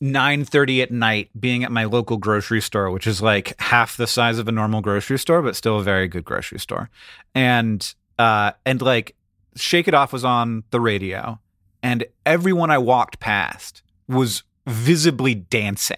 [0.00, 4.38] 9:30 at night being at my local grocery store which is like half the size
[4.38, 6.88] of a normal grocery store but still a very good grocery store
[7.34, 9.14] and uh and like
[9.56, 11.40] Shake It Off was on the radio,
[11.82, 15.96] and everyone I walked past was visibly dancing.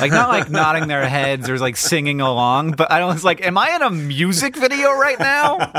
[0.00, 3.56] Like not like nodding their heads or like singing along, but I was like, am
[3.56, 5.56] I in a music video right now?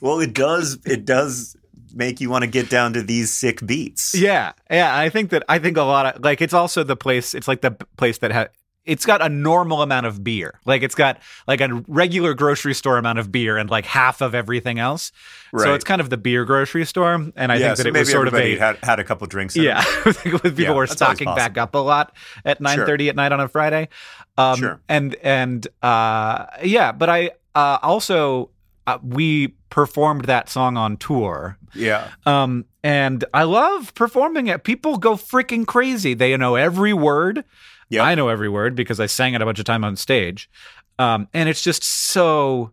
[0.00, 1.56] well, it does it does
[1.94, 4.14] make you want to get down to these sick beats.
[4.14, 4.52] Yeah.
[4.70, 7.48] Yeah, I think that I think a lot of like it's also the place it's
[7.48, 8.48] like the place that ha-
[8.84, 10.60] it's got a normal amount of beer.
[10.64, 14.34] Like it's got like a regular grocery store amount of beer and like half of
[14.34, 15.10] everything else.
[15.52, 15.64] Right.
[15.64, 17.14] So it's kind of the beer grocery store.
[17.14, 19.26] And I yeah, think that so it was sort of a had, had a couple
[19.26, 19.56] drinks.
[19.56, 19.82] yeah,
[20.22, 22.14] people yeah, were stocking back up a lot
[22.44, 23.10] at nine thirty sure.
[23.10, 23.88] at night on a Friday.
[24.36, 24.80] Um, sure.
[24.88, 28.50] And and uh, yeah, but I uh, also
[28.86, 31.58] uh, we performed that song on tour.
[31.74, 32.10] Yeah.
[32.26, 34.62] Um, and I love performing it.
[34.62, 36.14] People go freaking crazy.
[36.14, 37.44] They know every word.
[37.90, 38.04] Yep.
[38.04, 40.50] I know every word because I sang it a bunch of time on stage.
[40.98, 42.70] Um, and it's just so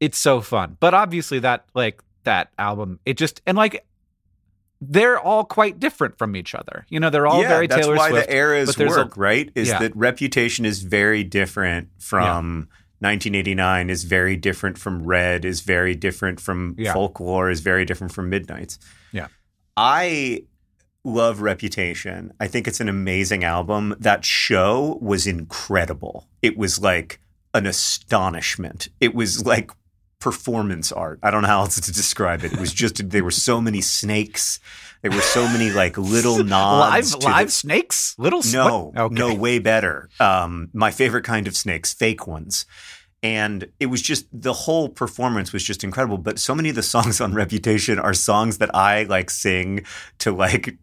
[0.00, 0.76] it's so fun.
[0.80, 3.84] But obviously that like that album, it just and like
[4.80, 6.86] they're all quite different from each other.
[6.88, 7.98] You know, they're all yeah, very Taylor Swift.
[7.98, 9.50] That's why the eras work, a, right?
[9.54, 9.78] Is yeah.
[9.80, 12.68] that Reputation is very different from
[13.00, 13.08] yeah.
[13.08, 16.76] 1989 is very different from Red is very different from.
[16.92, 18.78] Folklore is very different from Midnights.
[19.12, 19.28] Yeah.
[19.76, 20.44] I
[21.06, 22.32] love Reputation.
[22.40, 23.94] I think it's an amazing album.
[23.98, 26.28] That show was incredible.
[26.42, 27.20] It was like
[27.54, 28.88] an astonishment.
[29.00, 29.70] It was like
[30.18, 31.20] performance art.
[31.22, 32.52] I don't know how else to describe it.
[32.52, 34.58] It was just there were so many snakes.
[35.02, 37.14] There were so many like little nods.
[37.14, 38.66] live live the, snakes, little snakes.
[38.66, 39.14] no, okay.
[39.14, 40.08] no, way better.
[40.18, 42.66] Um, my favorite kind of snakes, fake ones
[43.26, 46.16] and it was just the whole performance was just incredible.
[46.16, 49.84] But so many of the songs on reputation are songs that i like sing
[50.18, 50.76] to like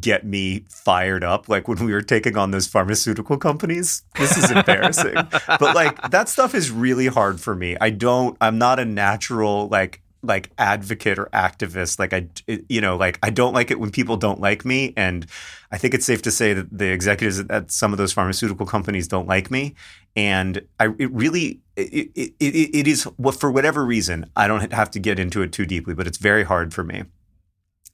[0.00, 1.48] get me fired up.
[1.48, 5.14] Like when we were taking on those pharmaceutical companies this is embarrassing.
[5.60, 7.76] But like that stuff is really hard for me.
[7.80, 12.26] I don't i'm not a natural like like advocate or activist like i
[12.68, 15.26] you know like i don't like it when people don't like me and
[15.70, 19.08] i think it's safe to say that the executives at some of those pharmaceutical companies
[19.08, 19.74] don't like me
[20.16, 24.98] and i it really it, it, it, is for whatever reason i don't have to
[24.98, 27.04] get into it too deeply but it's very hard for me.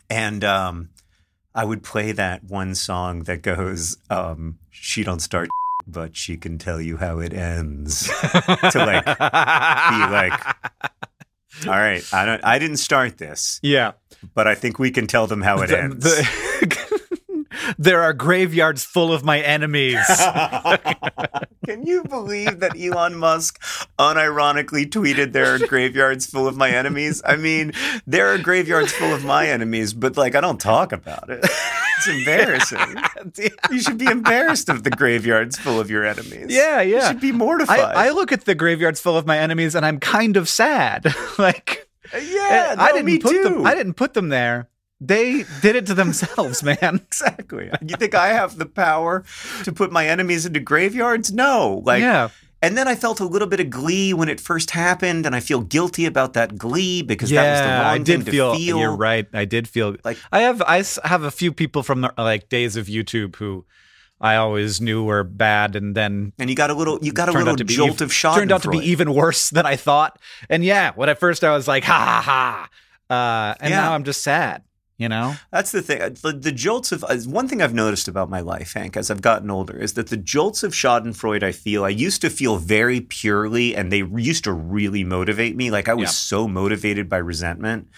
[0.09, 0.91] And um
[1.55, 5.49] i would play that one song that goes um she don't start
[5.87, 10.57] but she can tell you how it ends to like be like
[11.67, 12.03] All right.
[12.13, 13.93] I don't I didn't start this, Yeah.
[14.35, 16.05] but I think we can tell them how it The- ends.
[16.05, 17.00] the-
[17.79, 19.99] there are graveyards full of my enemies.
[21.67, 23.63] Can you believe that Elon Musk
[23.99, 27.23] unironically tweeted there are graveyards full of my enemies?
[27.25, 27.73] I mean,
[28.07, 31.45] there are graveyards full of my enemies, but like I don't talk about it.
[32.01, 32.97] It's embarrassing.
[33.71, 36.47] You should be embarrassed of the graveyards full of your enemies.
[36.49, 36.97] Yeah, yeah.
[36.97, 37.79] You should be mortified.
[37.79, 41.15] I, I look at the graveyards full of my enemies and I'm kind of sad.
[41.39, 43.43] like yeah, I didn't me put too.
[43.43, 44.71] them I didn't put them there.
[45.01, 47.01] They did it to themselves, man.
[47.07, 47.71] Exactly.
[47.87, 49.25] You think I have the power
[49.65, 51.33] to put my enemies into graveyards?
[51.33, 51.83] No.
[51.85, 52.29] Like yeah.
[52.63, 55.41] And then I felt a little bit of glee when it first happened, and I
[55.41, 58.31] feel guilty about that glee because yeah, that was the wrong I did thing to
[58.31, 58.79] feel, feel.
[58.79, 59.27] You're right.
[59.33, 62.77] I did feel Like- I have I have a few people from the like days
[62.77, 63.65] of YouTube who
[64.21, 67.33] I always knew were bad, and then And you got a little, you got a
[67.33, 68.35] little to be jolt of Schadenfreude.
[68.35, 70.21] turned out to be even worse than I thought.
[70.51, 72.69] And yeah, when at first I was like ha ha
[73.09, 73.15] ha,
[73.51, 73.81] uh, and Yeah.
[73.81, 74.65] now I'm just sad.
[75.01, 75.35] You know?
[75.51, 75.99] That's the thing.
[76.21, 79.51] The, the jolts of one thing I've noticed about my life, Hank, as I've gotten
[79.51, 83.75] older, is that the jolts of Schadenfreude I feel, I used to feel very purely,
[83.75, 85.71] and they used to really motivate me.
[85.71, 86.11] Like I was Yeah.
[86.11, 87.89] so motivated by resentment.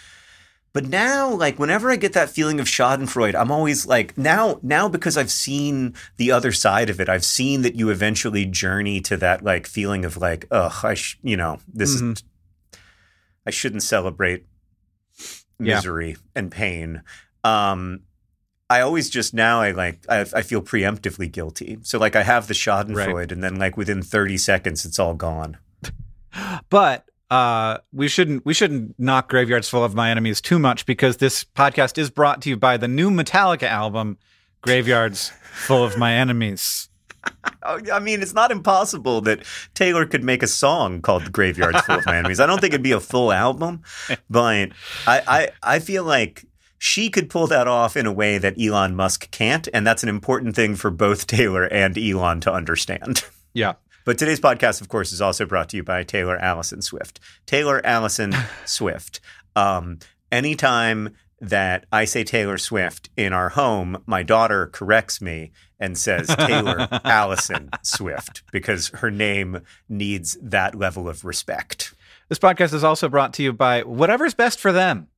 [0.71, 4.87] But now, like whenever I get that feeling of Schadenfreude, I'm always like now, now
[4.87, 9.17] because I've seen the other side of it, I've seen that you eventually journey to
[9.17, 12.13] that like feeling of like, ugh, I, sh- you know, this Mhm.
[12.13, 12.23] is,
[13.45, 14.45] I shouldn't celebrate
[15.59, 15.75] Yeah.
[15.75, 17.03] misery and pain.
[17.43, 18.01] Um,
[18.69, 21.77] I always just now I like I, I feel preemptively guilty.
[21.83, 25.57] So like I have the Schadenfreude, and then like within thirty seconds it's all gone.
[26.69, 31.17] But uh, we shouldn't we shouldn't knock graveyards full of my enemies too much because
[31.17, 34.17] this podcast is brought to you by the new Metallica album,
[34.61, 36.89] Graveyards Full of My Enemies.
[37.63, 39.43] I mean, it's not impossible that
[39.73, 42.73] Taylor could make a song called The "Graveyards Full of My Enemies." I don't think
[42.73, 43.83] it'd be a full album,
[44.29, 44.69] but
[45.07, 46.45] I, I I feel like
[46.77, 50.09] she could pull that off in a way that Elon Musk can't, and that's an
[50.09, 53.23] important thing for both Taylor and Elon to understand.
[53.53, 53.73] Yeah.
[54.03, 57.19] But today's podcast, of course, is also brought to you by Taylor Allison Swift.
[57.45, 58.33] Taylor Allison
[58.65, 59.21] Swift.
[59.55, 59.99] Um,
[60.31, 66.33] anytime that I say Taylor Swift in our home, my daughter corrects me and says
[66.39, 71.93] Taylor Allison Swift because her name needs that level of respect.
[72.29, 75.09] This podcast is also brought to you by whatever's best for them.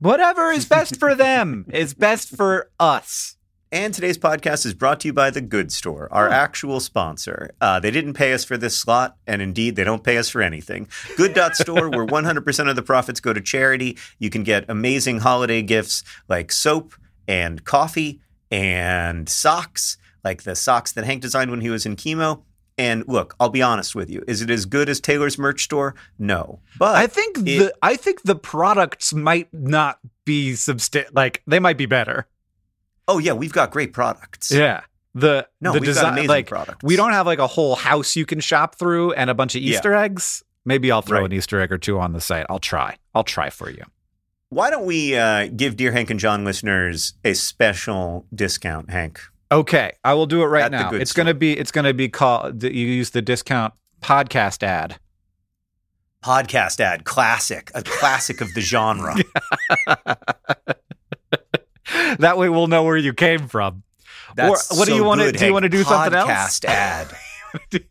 [0.00, 3.36] Whatever is best for them is best for us.
[3.72, 7.52] And today's podcast is brought to you by The Good Store, our actual sponsor.
[7.60, 10.42] Uh, they didn't pay us for this slot, and indeed, they don't pay us for
[10.42, 10.88] anything.
[11.16, 13.96] Good Store, where 100% of the profits go to charity.
[14.18, 16.94] You can get amazing holiday gifts like soap
[17.28, 22.42] and coffee and socks, like the socks that Hank designed when he was in chemo.
[22.76, 24.24] And look, I'll be honest with you.
[24.26, 25.94] Is it as good as Taylor's merch store?
[26.18, 26.58] No.
[26.76, 31.60] But I think it- the I think the products might not be substan like they
[31.60, 32.26] might be better.
[33.10, 34.50] Oh, yeah, we've got great products.
[34.50, 34.82] Yeah.
[35.14, 36.84] The No, the we've got amazing like products.
[36.84, 39.62] we don't have like a whole house you can shop through and a bunch of
[39.62, 39.74] Yeah.
[39.76, 40.44] Easter eggs.
[40.64, 41.26] Maybe I'll throw Right.
[41.26, 42.46] an Easter egg or two on the site.
[42.48, 42.96] I'll try.
[43.14, 43.82] I'll try for you.
[44.50, 49.20] Why don't we uh, give Dear Hank and John listeners a special discount, Hank?
[49.52, 50.90] Okay, I will do it right At now.
[50.92, 51.24] It's store.
[51.24, 52.62] gonna be it's gonna be called.
[52.62, 54.98] You use the discount podcast ad.
[56.22, 59.16] Podcast ad, classic, a classic of the genre.
[62.18, 63.82] that way we'll know where you came from.
[64.36, 66.28] That's Or what do you wanna- do you wanna do something else?
[66.30, 67.08] Podcast ad.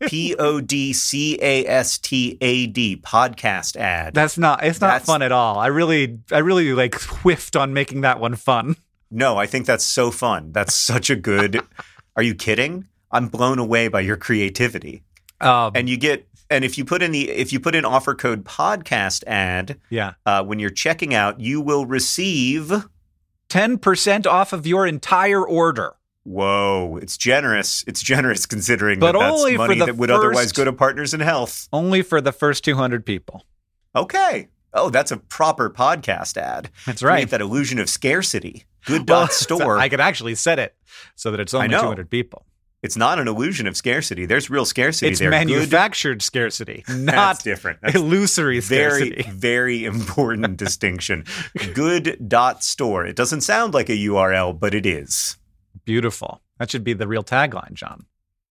[0.08, 2.96] P O D C A S T A D.
[2.96, 4.14] Podcast ad.
[4.14, 4.64] That's not.
[4.64, 5.58] It's not That's- fun at all.
[5.58, 8.76] I really, I really like whiffed on making that one fun.
[9.10, 10.52] no, I think that's so fun.
[10.52, 11.60] That's such a good.
[12.16, 12.86] Are you kidding?
[13.12, 15.02] I'm blown away by your creativity.
[15.42, 18.14] Um, And you get and if you put in the if you put in offer
[18.14, 22.72] code podcast ad yeah, uh, when you're checking out, you will receive.
[23.50, 25.96] Ten percent off of your entire order.
[26.24, 27.84] Whoa, it's generous.
[27.86, 31.68] It's generous considering But that that's money that would otherwise go to Partners in Health.
[31.72, 33.44] Only for the first two hundred people.
[33.94, 34.48] Okay.
[34.72, 36.70] Oh, that's a proper podcast ad.
[36.86, 37.30] That's Create right.
[37.30, 38.64] that illusion of scarcity.
[38.86, 39.78] Good Well, dot store.
[39.78, 40.76] I could actually set it
[41.16, 42.46] so that it's only two hundred people.
[42.82, 44.26] It's not an illusion of scarcity.
[44.26, 45.30] There's real scarcity It's there.
[45.30, 47.80] Good- manufactured scarcity, That's not different.
[47.82, 49.22] That's illusory very, scarcity.
[49.22, 51.24] Very, very important distinction.
[51.74, 53.04] Good dot store.
[53.06, 55.36] It doesn't sound like a URL, but it is.
[55.84, 56.42] Beautiful.
[56.58, 58.06] That should be the real tagline, John.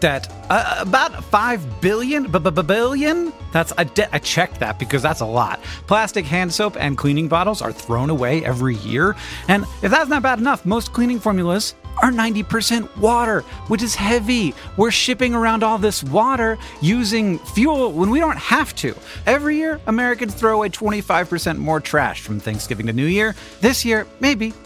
[0.00, 5.26] that uh, about 5 billion billion that's I, de- I checked that because that's a
[5.26, 9.16] lot plastic hand soap and cleaning bottles are thrown away every year
[9.48, 14.54] and if that's not bad enough most cleaning formulas are 90% water, which is heavy.
[14.76, 18.94] We're shipping around all this water using fuel when we don't have to.
[19.26, 23.34] Every year, Americans throw away 25% more trash from Thanksgiving to New Year.
[23.60, 24.52] This year, maybe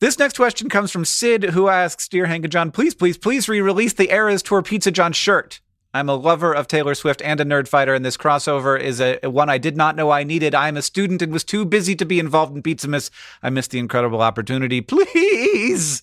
[0.00, 3.50] This next question comes from Sid, who asks, Dear Hank and John, please, please, please
[3.50, 5.60] re release the Eras Tour Pizza John shirt.
[5.92, 9.18] I'm a lover of Taylor Swift and a nerd fighter, and this crossover is a,
[9.24, 10.54] one I did not know I needed.
[10.54, 13.10] I am a student and was too busy to be involved in Pizzamas.
[13.42, 14.80] I missed the incredible opportunity.
[14.80, 16.02] Please!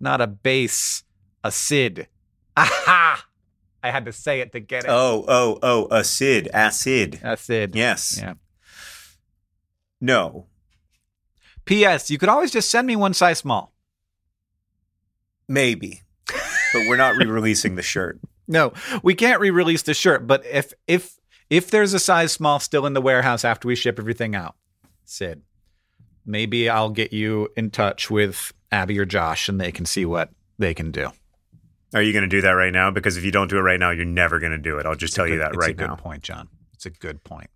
[0.00, 1.02] Not a base,
[1.44, 2.06] a Sid.
[2.56, 3.26] Aha!
[3.82, 4.90] I had to say it to get it.
[4.90, 6.48] Oh, oh, oh, a Sid.
[6.54, 7.20] acid, acid.
[7.22, 7.74] A Sid.
[7.74, 8.18] Yes.
[8.22, 8.34] Yeah.
[10.00, 10.46] No.
[11.68, 12.10] P.S.
[12.10, 13.72] You could always just send me one size small.
[15.48, 16.02] Maybe.
[16.26, 18.18] But we're not re-releasing the shirt.
[18.50, 21.18] No, we can't re-release the shirt, but if if
[21.50, 24.54] if there's a size small still in the warehouse after we ship everything out,
[25.04, 25.42] Sid,
[26.24, 30.30] maybe I'll get you in touch with Abby or Josh and they can see what
[30.58, 31.10] they can do.
[31.94, 32.90] Are you going to do that right now?
[32.90, 34.86] Because if you don't do it right now, you're never going to do it.
[34.86, 35.96] I'll just tell you Good- that it's right a good now.
[35.96, 36.48] point, John.
[36.72, 37.50] It's a good point.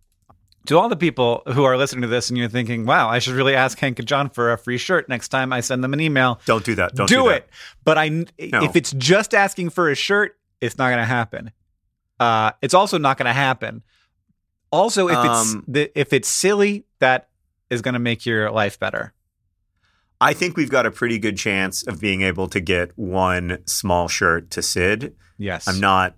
[0.66, 3.34] To all the people who are listening to this and you're thinking, "Wow, I should
[3.34, 6.00] really ask Hank and John for a free shirt next time I send them an
[6.00, 6.94] email." Don't do that.
[6.94, 7.36] Don't do, do, that.
[7.36, 7.48] it.
[7.84, 11.50] But I, if it's just asking for a shirt, it's not going to happen.
[12.20, 13.82] Uh, it's also not going to happen.
[14.70, 17.28] Also, if Um, it's the, if it's silly, that
[17.68, 19.12] is going to make your life better.
[20.20, 24.06] I think we've got a pretty good chance of being able to get one small
[24.06, 25.16] shirt to Sid.
[25.36, 26.14] Yes, I'm not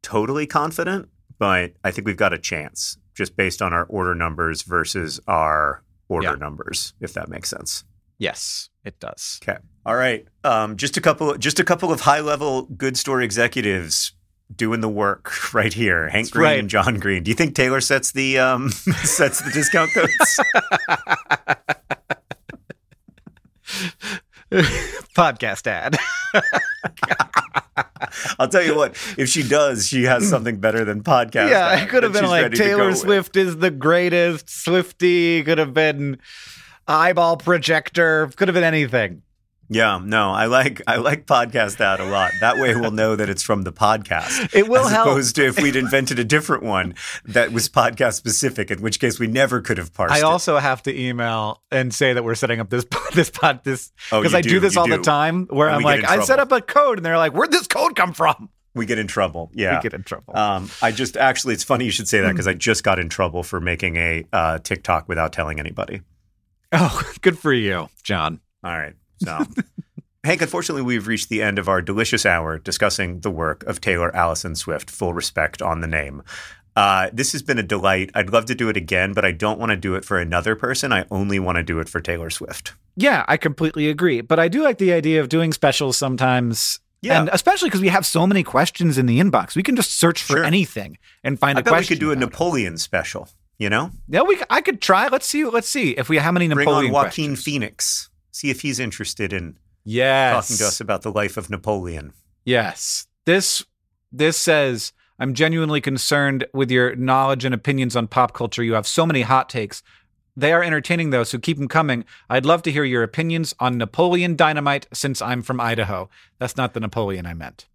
[0.00, 1.08] totally confident,
[1.40, 5.82] but I think we've got a chance just based on our order numbers versus our
[6.08, 6.34] order Yeah.
[6.36, 7.84] numbers, if that makes sense.
[8.16, 9.38] Yes, it does.
[9.42, 9.58] Okay.
[9.84, 10.26] All right.
[10.44, 11.36] Um, just a couple.
[11.36, 14.12] Just a couple of high level good store executives
[14.54, 16.08] doing the work right here.
[16.08, 16.58] Hank That's Green right.
[16.58, 17.22] and John Green.
[17.22, 18.70] Do you think Taylor sets the um,
[19.04, 20.40] sets the discount codes?
[25.14, 25.98] Podcast ad.
[28.38, 28.92] I'll tell you what.
[29.16, 31.50] If she does, she has something better than podcast.
[31.50, 32.98] yeah, it could have been like ready to go Taylor with.
[32.98, 34.46] Swift is the greatest.
[34.46, 36.18] Swiftie could have been
[36.86, 38.28] eyeball projector.
[38.36, 39.22] Could have been anything.
[39.70, 42.32] Yeah, no, I like I like podcast ad a lot.
[42.40, 44.54] That way, we'll know that it's from the podcast.
[44.54, 45.08] It will as help.
[45.08, 46.94] opposed to if we'd invented a different one
[47.26, 50.16] that was podcast specific, in which case we never could have parsed it.
[50.16, 50.24] I it.
[50.24, 54.20] also have to email and say that we're setting up this this pod this Oh,
[54.20, 56.38] because you I do, do, this all the time where And I'm like I set
[56.38, 58.48] up a code and they're like where'd this code come from?
[58.78, 59.50] we get in trouble.
[59.52, 60.36] Yeah, We get in trouble.
[60.36, 63.08] Um, I just actually, it's funny you should say that because I just got in
[63.08, 66.00] trouble for making a uh, TikTok without telling anybody.
[66.72, 68.40] oh, good for you, John.
[68.64, 69.44] All right, so.
[70.24, 74.14] Hank, unfortunately, we've reached the end of our delicious hour discussing the work of Taylor
[74.14, 74.90] Allison Swift.
[74.90, 76.22] Full respect on the name.
[76.76, 78.10] Uh, this has been a delight.
[78.14, 80.54] I'd love to do it again, but I don't want to do it for another
[80.54, 80.92] person.
[80.92, 82.74] I only want to do it for Taylor Swift.
[82.96, 84.20] Yeah, I completely agree.
[84.20, 86.80] But I do like the idea of doing specials sometimes.
[87.00, 87.20] Yeah.
[87.20, 89.54] And especially because we have so many questions in the inbox.
[89.56, 90.44] We can just search for Sure.
[90.44, 92.26] anything and find I a bet we could do a about it.
[92.26, 93.28] Napoleon special.
[93.56, 94.40] You know, Yeah, we.
[94.50, 95.08] I could try.
[95.08, 95.44] Let's see.
[95.44, 97.42] Let's see if we how many bring Napoleon on Joaquin questions.
[97.42, 98.10] Phoenix.
[98.30, 100.34] See if he's interested in Yes.
[100.48, 102.12] talking to us about the life of Napoleon.
[102.44, 103.06] Yes.
[103.24, 103.64] This
[104.12, 108.62] this says I'm genuinely concerned with your knowledge and opinions on pop culture.
[108.62, 109.82] You have so many hot takes.
[110.36, 112.04] They are entertaining though, so keep them coming.
[112.30, 116.08] I'd love to hear your opinions on Napoleon Dynamite since I'm from Idaho.
[116.38, 117.66] That's not the Napoleon I meant.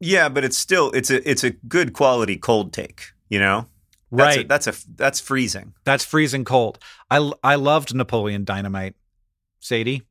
[0.00, 3.12] Yeah, but it's still it's a it's a good quality cold take.
[3.30, 3.68] You know,
[4.12, 4.44] that's right.
[4.44, 5.72] A, that's a that's freezing.
[5.84, 6.78] That's freezing cold.
[7.10, 8.96] I I loved Napoleon Dynamite.
[9.64, 10.02] Sadie?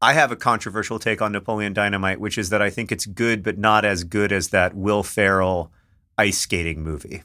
[0.00, 3.42] I have a controversial take on Napoleon Dynamite, which is that I think it's good,
[3.42, 5.72] but not as good as that Will Ferrell
[6.16, 7.24] ice skating movie.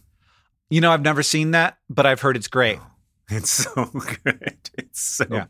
[0.72, 2.80] You know, I've never seen that, but I've heard it's great.
[3.30, 4.58] It's so good.
[4.78, 5.46] It's so Yeah.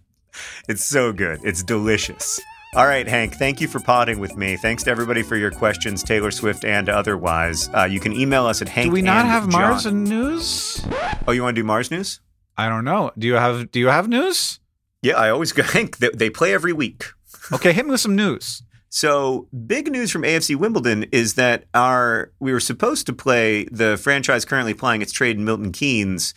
[0.69, 1.39] it's so good.
[1.43, 2.39] It's delicious.
[2.75, 4.57] All right, Hank, thank you for potting with me.
[4.57, 7.69] Thanks to everybody for your questions, Taylor Swift and otherwise.
[7.73, 8.87] Uh, you can email us at Hank.
[8.89, 9.61] Do we not have John.
[9.61, 10.85] Mars and news?
[11.27, 12.19] Oh, you want to do Mars news?
[12.57, 13.11] I don't know.
[13.17, 14.59] Do you have do you have news?
[15.03, 15.61] Yeah, I always go.
[15.61, 17.05] Hank, they, they play every week.
[17.51, 18.63] Okay, hit me with some news.
[18.87, 23.97] So, big news from AFC Wimbledon is that our we were supposed to play the
[23.97, 26.33] franchise currently playing its trade in Milton Keynes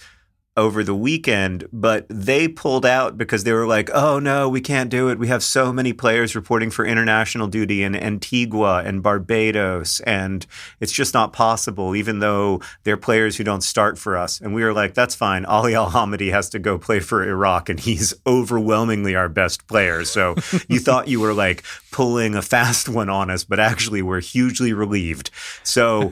[0.57, 4.89] over the weekend, but they pulled out because they were like, "Oh no, we can't
[4.91, 5.19] do it.
[5.19, 10.47] We have so many players reporting for international duty in Antigua and Barbados, and
[10.81, 11.95] it's just not possible.
[11.95, 15.45] Even though they're players who don't start for us." And we were like, "That's fine.
[15.45, 20.05] Ali Al Hamadi has to go play for Iraq, and he's overwhelmingly our best player."
[20.05, 20.37] So
[20.69, 24.73] you thought you were like pulling a fast one on us, but actually we're hugely
[24.73, 25.31] relieved.
[25.65, 26.11] So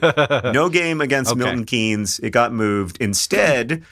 [0.53, 1.39] no game against Okay.
[1.39, 2.19] Milton Keynes.
[2.19, 2.97] It got moved.
[3.01, 3.83] Instead,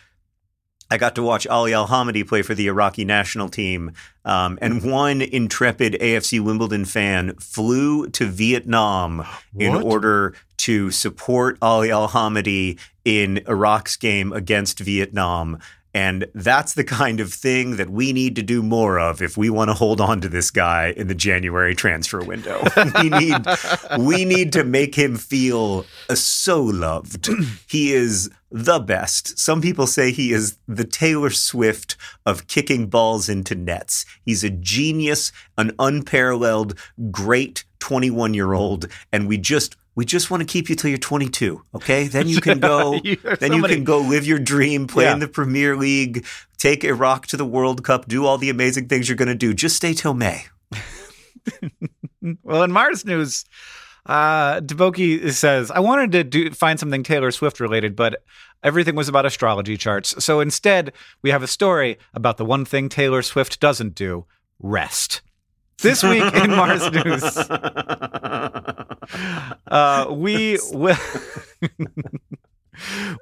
[0.93, 3.93] I got to watch Ali Al Hamadi play for the Iraqi national team.
[4.25, 9.25] Um, and one intrepid AFC Wimbledon fan flew to Vietnam
[9.57, 15.57] in order to support Ali Al Hamadi in Iraq's game against Vietnam.
[15.95, 19.49] And that's the kind of thing that we need to do more of if we
[19.49, 22.63] want to hold on to this guy in the January transfer window.
[23.01, 23.35] we need
[23.99, 27.29] we need to make him feel so loved.
[27.67, 29.37] he is the best.
[29.39, 34.05] Some people say he is the Taylor Swift of kicking balls into nets.
[34.23, 36.77] He's a genius, an unparalleled,
[37.09, 40.97] great 21 year old, and we just we just want to keep you till you're
[40.99, 41.63] 22.
[41.75, 42.99] Okay, then you can go.
[42.99, 45.13] Then so you can go live your dream, play Yeah.
[45.13, 46.25] in the Premier League,
[46.57, 49.53] take Iraq to the World Cup, do all the amazing things you're going to do.
[49.53, 50.45] Just stay till May.
[52.43, 53.43] Well, in Mars news,
[54.05, 58.23] uh, Deboki says, I wanted to do, find something Taylor Swift related, but
[58.63, 60.23] everything was about astrology charts.
[60.23, 64.25] So instead, we have a story about the one thing Taylor Swift doesn't do
[64.59, 65.21] rest.
[65.81, 67.23] This week in Mars news,
[69.67, 70.95] uh, we will.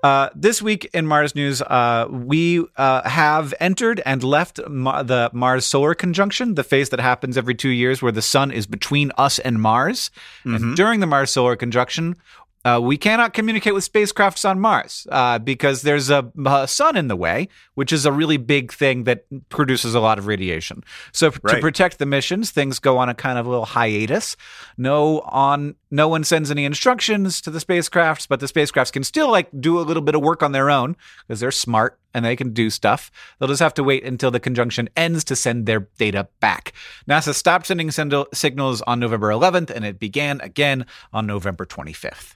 [0.04, 5.30] Uh, this week in Mars news, uh, we uh, have entered and left Ma- the
[5.34, 9.12] Mars solar conjunction, the phase that happens every two years where the sun is between
[9.18, 10.12] us and Mars.
[10.44, 12.16] And during the Mars solar conjunction,
[12.64, 17.08] uh, we cannot communicate with spacecrafts on Mars uh, because there's a, a sun in
[17.08, 20.84] the way, which is a really big thing that produces a lot of radiation.
[21.12, 21.62] So, to Right.
[21.62, 24.38] protect the missions, things go on a kind of little hiatus.
[24.78, 29.32] No on, no one sends any instructions to the spacecrafts, but the spacecrafts can still
[29.32, 30.96] like do a little bit of work on their own
[31.28, 33.10] because they're smart and they can do stuff.
[33.40, 36.74] They'll just have to wait until the conjunction ends to send their data back.
[37.10, 42.36] NASA stopped sending signals on November 11th, and it began again on November 25th.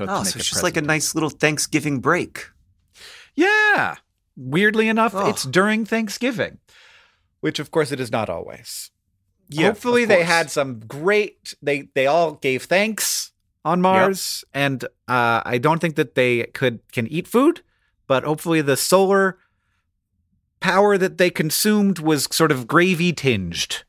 [0.00, 2.48] So, oh, so it's just like a nice little Thanksgiving break.
[3.34, 3.96] Yeah.
[4.34, 5.28] Weirdly enough, oh.
[5.28, 6.58] it's during Thanksgiving,
[7.40, 8.90] which of course it is not always.
[9.50, 13.32] Yeah, Hopefully they had some great they they all gave thanks
[13.62, 14.62] on Mars yep.
[14.62, 17.60] and uh, I don't think that they could can eat food,
[18.06, 19.38] but hopefully the solar
[20.60, 23.84] power that they consumed was sort of gravy tinged.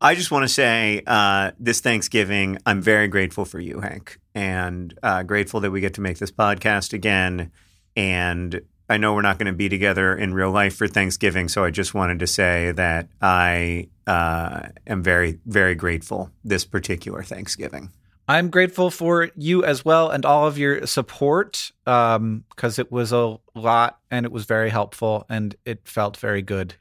[0.00, 4.96] I just want to say uh, this Thanksgiving, I'm very grateful for you, Hank, and
[5.02, 7.50] uh, grateful that we get to make this podcast again.
[7.96, 11.64] And I know we're not going to be together in real life for Thanksgiving, so
[11.64, 17.90] I just wanted to say that I uh, am very, very grateful this particular Thanksgiving.
[18.28, 23.12] I'm grateful for you as well and all of your support because um, it was
[23.12, 26.74] a lot and it was very helpful and it felt very good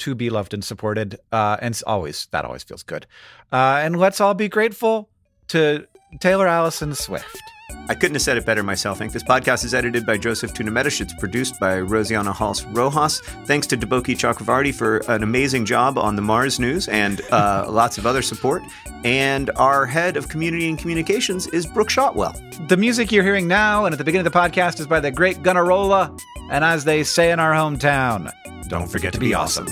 [0.00, 1.18] to be loved and supported.
[1.32, 3.06] Uh, and always, that always feels good.
[3.52, 5.08] Uh, and let's all be grateful
[5.48, 5.86] to
[6.20, 7.40] Taylor Allison Swift.
[7.88, 8.98] I couldn't have said it better myself.
[8.98, 10.80] I think this podcast is edited by Joseph Tuna-Medina.
[10.80, 13.20] It's produced by Rosianna Halse Rojas.
[13.44, 17.98] Thanks to Deboki Chakravarti for an amazing job on the Mars news and uh, lots
[17.98, 18.62] of other support.
[19.04, 22.34] And our head of community and communications is Brooke Shotwell.
[22.68, 25.10] The music you're hearing now and at the beginning of the podcast is by the
[25.10, 26.20] great Gunnarolla.
[26.50, 28.32] And as they say in our hometown,
[28.68, 29.66] don't forget to be awesome.